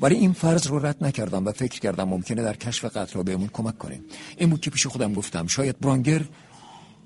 ولی 0.00 0.14
این 0.14 0.32
فرض 0.32 0.66
رو 0.66 0.86
رد 0.86 1.04
نکردم 1.04 1.46
و 1.46 1.52
فکر 1.52 1.80
کردم 1.80 2.08
ممکنه 2.08 2.42
در 2.42 2.56
کشف 2.56 2.84
قتل 2.84 3.22
بهمون 3.22 3.48
کمک 3.52 3.78
کنه. 3.78 4.00
این 4.36 4.50
بود 4.50 4.60
که 4.60 4.70
پیش 4.70 4.86
خودم 4.86 5.12
گفتم 5.14 5.46
شاید 5.46 5.80
برانگر 5.80 6.24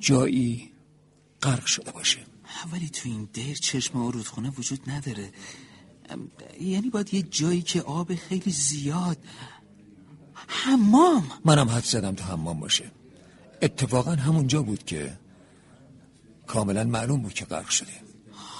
جایی 0.00 0.70
غرق 1.42 1.66
شده 1.66 1.90
باشه. 1.90 2.18
ولی 2.72 2.88
تو 2.88 3.08
این 3.08 3.28
دیر 3.32 3.56
چشم 3.56 3.98
و 3.98 4.10
رودخونه 4.10 4.50
وجود 4.58 4.90
نداره. 4.90 5.30
یعنی 6.60 6.90
باید 6.90 7.14
یه 7.14 7.22
جایی 7.22 7.62
که 7.62 7.82
آب 7.82 8.14
خیلی 8.14 8.50
زیاد 8.50 9.18
حمام! 10.46 11.30
منم 11.44 11.68
حد 11.68 11.84
زدم 11.84 12.14
تو 12.14 12.24
حمام 12.24 12.60
باشه. 12.60 12.90
اتفاقا 13.62 14.10
همونجا 14.10 14.62
بود 14.62 14.84
که 14.84 15.18
کاملا 16.46 16.84
معلوم 16.84 17.22
بود 17.22 17.34
که 17.34 17.44
غرق 17.44 17.68
شده. 17.68 17.92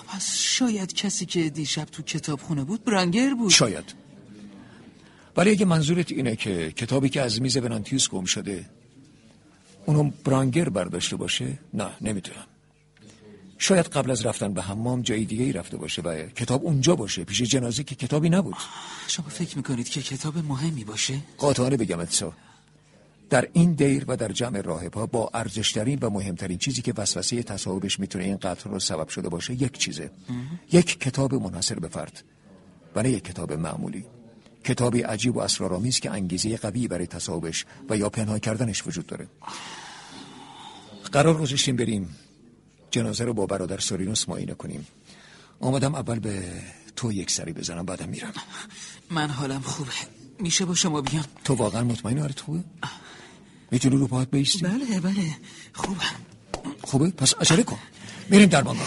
پس 0.08 0.36
شاید 0.36 0.92
کسی 0.92 1.26
که 1.26 1.50
دیشب 1.50 1.84
تو 1.84 2.02
کتابخونه 2.02 2.64
بود 2.64 2.84
برانگر 2.84 3.34
بود. 3.34 3.50
شاید. 3.50 3.94
ولی 5.36 5.50
اگه 5.50 5.64
منظورت 5.64 6.12
اینه 6.12 6.36
که 6.36 6.72
کتابی 6.72 7.08
که 7.08 7.20
از 7.22 7.42
میز 7.42 7.56
ونانتیوس 7.56 8.08
گم 8.08 8.24
شده 8.24 8.70
اونو 9.86 10.10
برانگر 10.24 10.68
برداشته 10.68 11.16
باشه؟ 11.16 11.58
نه 11.74 11.90
نمی‌تونم. 12.00 12.46
شاید 13.58 13.86
قبل 13.86 14.10
از 14.10 14.26
رفتن 14.26 14.52
به 14.52 14.62
حمام 14.62 15.02
جای 15.02 15.24
دیگه 15.24 15.44
ای 15.44 15.52
رفته 15.52 15.76
باشه 15.76 16.02
و 16.02 16.26
کتاب 16.26 16.64
اونجا 16.64 16.96
باشه 16.96 17.24
پیش 17.24 17.42
جنازه 17.42 17.84
که 17.84 17.94
کتابی 17.94 18.30
نبود. 18.30 18.54
شما 19.08 19.28
فکر 19.28 19.56
می‌کنید 19.56 19.88
که 19.88 20.02
کتاب 20.02 20.38
مهمی 20.38 20.84
باشه؟ 20.84 21.18
قاطعانه 21.38 21.76
بگم 21.76 22.00
اتسا. 22.00 22.32
در 23.30 23.48
این 23.52 23.72
دیر 23.72 24.04
و 24.08 24.16
در 24.16 24.32
جمع 24.32 24.60
راهبا 24.60 25.06
با 25.06 25.30
ارزشترین 25.34 25.98
و 26.02 26.10
مهمترین 26.10 26.58
چیزی 26.58 26.82
که 26.82 26.92
وسوسه 26.96 27.42
تصاحبش 27.42 28.00
می‌تونه 28.00 28.24
این 28.24 28.36
قتل 28.36 28.70
رو 28.70 28.80
سبب 28.80 29.08
شده 29.08 29.28
باشه 29.28 29.54
یک 29.54 29.78
چیزه. 29.78 30.10
یک 30.72 31.00
کتاب 31.00 31.34
منحصر 31.34 31.78
به 31.78 31.88
فرد 31.88 32.22
و 32.96 33.02
نه 33.02 33.10
یک 33.10 33.24
کتاب 33.24 33.52
معمولی. 33.52 34.04
کتابی 34.64 35.00
عجیب 35.00 35.36
و 35.36 35.40
اسرارآمیز 35.40 36.00
که 36.00 36.10
انگیزه 36.10 36.56
قوی 36.56 36.88
برای 36.88 37.06
تصاحبش 37.06 37.64
و 37.90 37.96
یا 37.96 38.08
پنهان 38.08 38.38
کردنش 38.38 38.86
وجود 38.86 39.06
داره. 39.06 39.26
قرار 41.12 41.38
گذاشتیم 41.38 41.76
بریم. 41.76 42.16
جنازه 42.90 43.24
رو 43.24 43.34
با 43.34 43.46
برادر 43.46 43.78
سورینوس 43.78 44.28
معاینه 44.28 44.54
کنیم. 44.54 44.86
آمدم 45.60 45.94
اول 45.94 46.18
به 46.18 46.42
تو 46.96 47.12
یک 47.12 47.30
سری 47.30 47.52
بزنم 47.52 47.86
بعدم 47.86 48.08
میرم. 48.08 48.32
من 49.10 49.30
حالم 49.30 49.60
خوبه. 49.60 49.92
میشه 50.38 50.64
با 50.64 50.74
شما 50.74 51.00
بیام. 51.00 51.24
تو 51.44 51.54
واقعا 51.54 51.84
مطمئن 51.84 52.18
حالت 52.18 52.40
خوبه 52.40 52.64
می‌تونی 53.70 53.96
رو 53.96 54.06
پاهات 54.06 54.30
بیستی. 54.30 54.58
بله 54.58 55.00
بله. 55.00 55.36
خوبم. 55.72 56.00
خوبه؟ 56.82 57.10
پس 57.10 57.34
عجله 57.34 57.62
کن. 57.62 57.78
میریم 58.28 58.48
در 58.48 58.62
بانگاه 58.62 58.86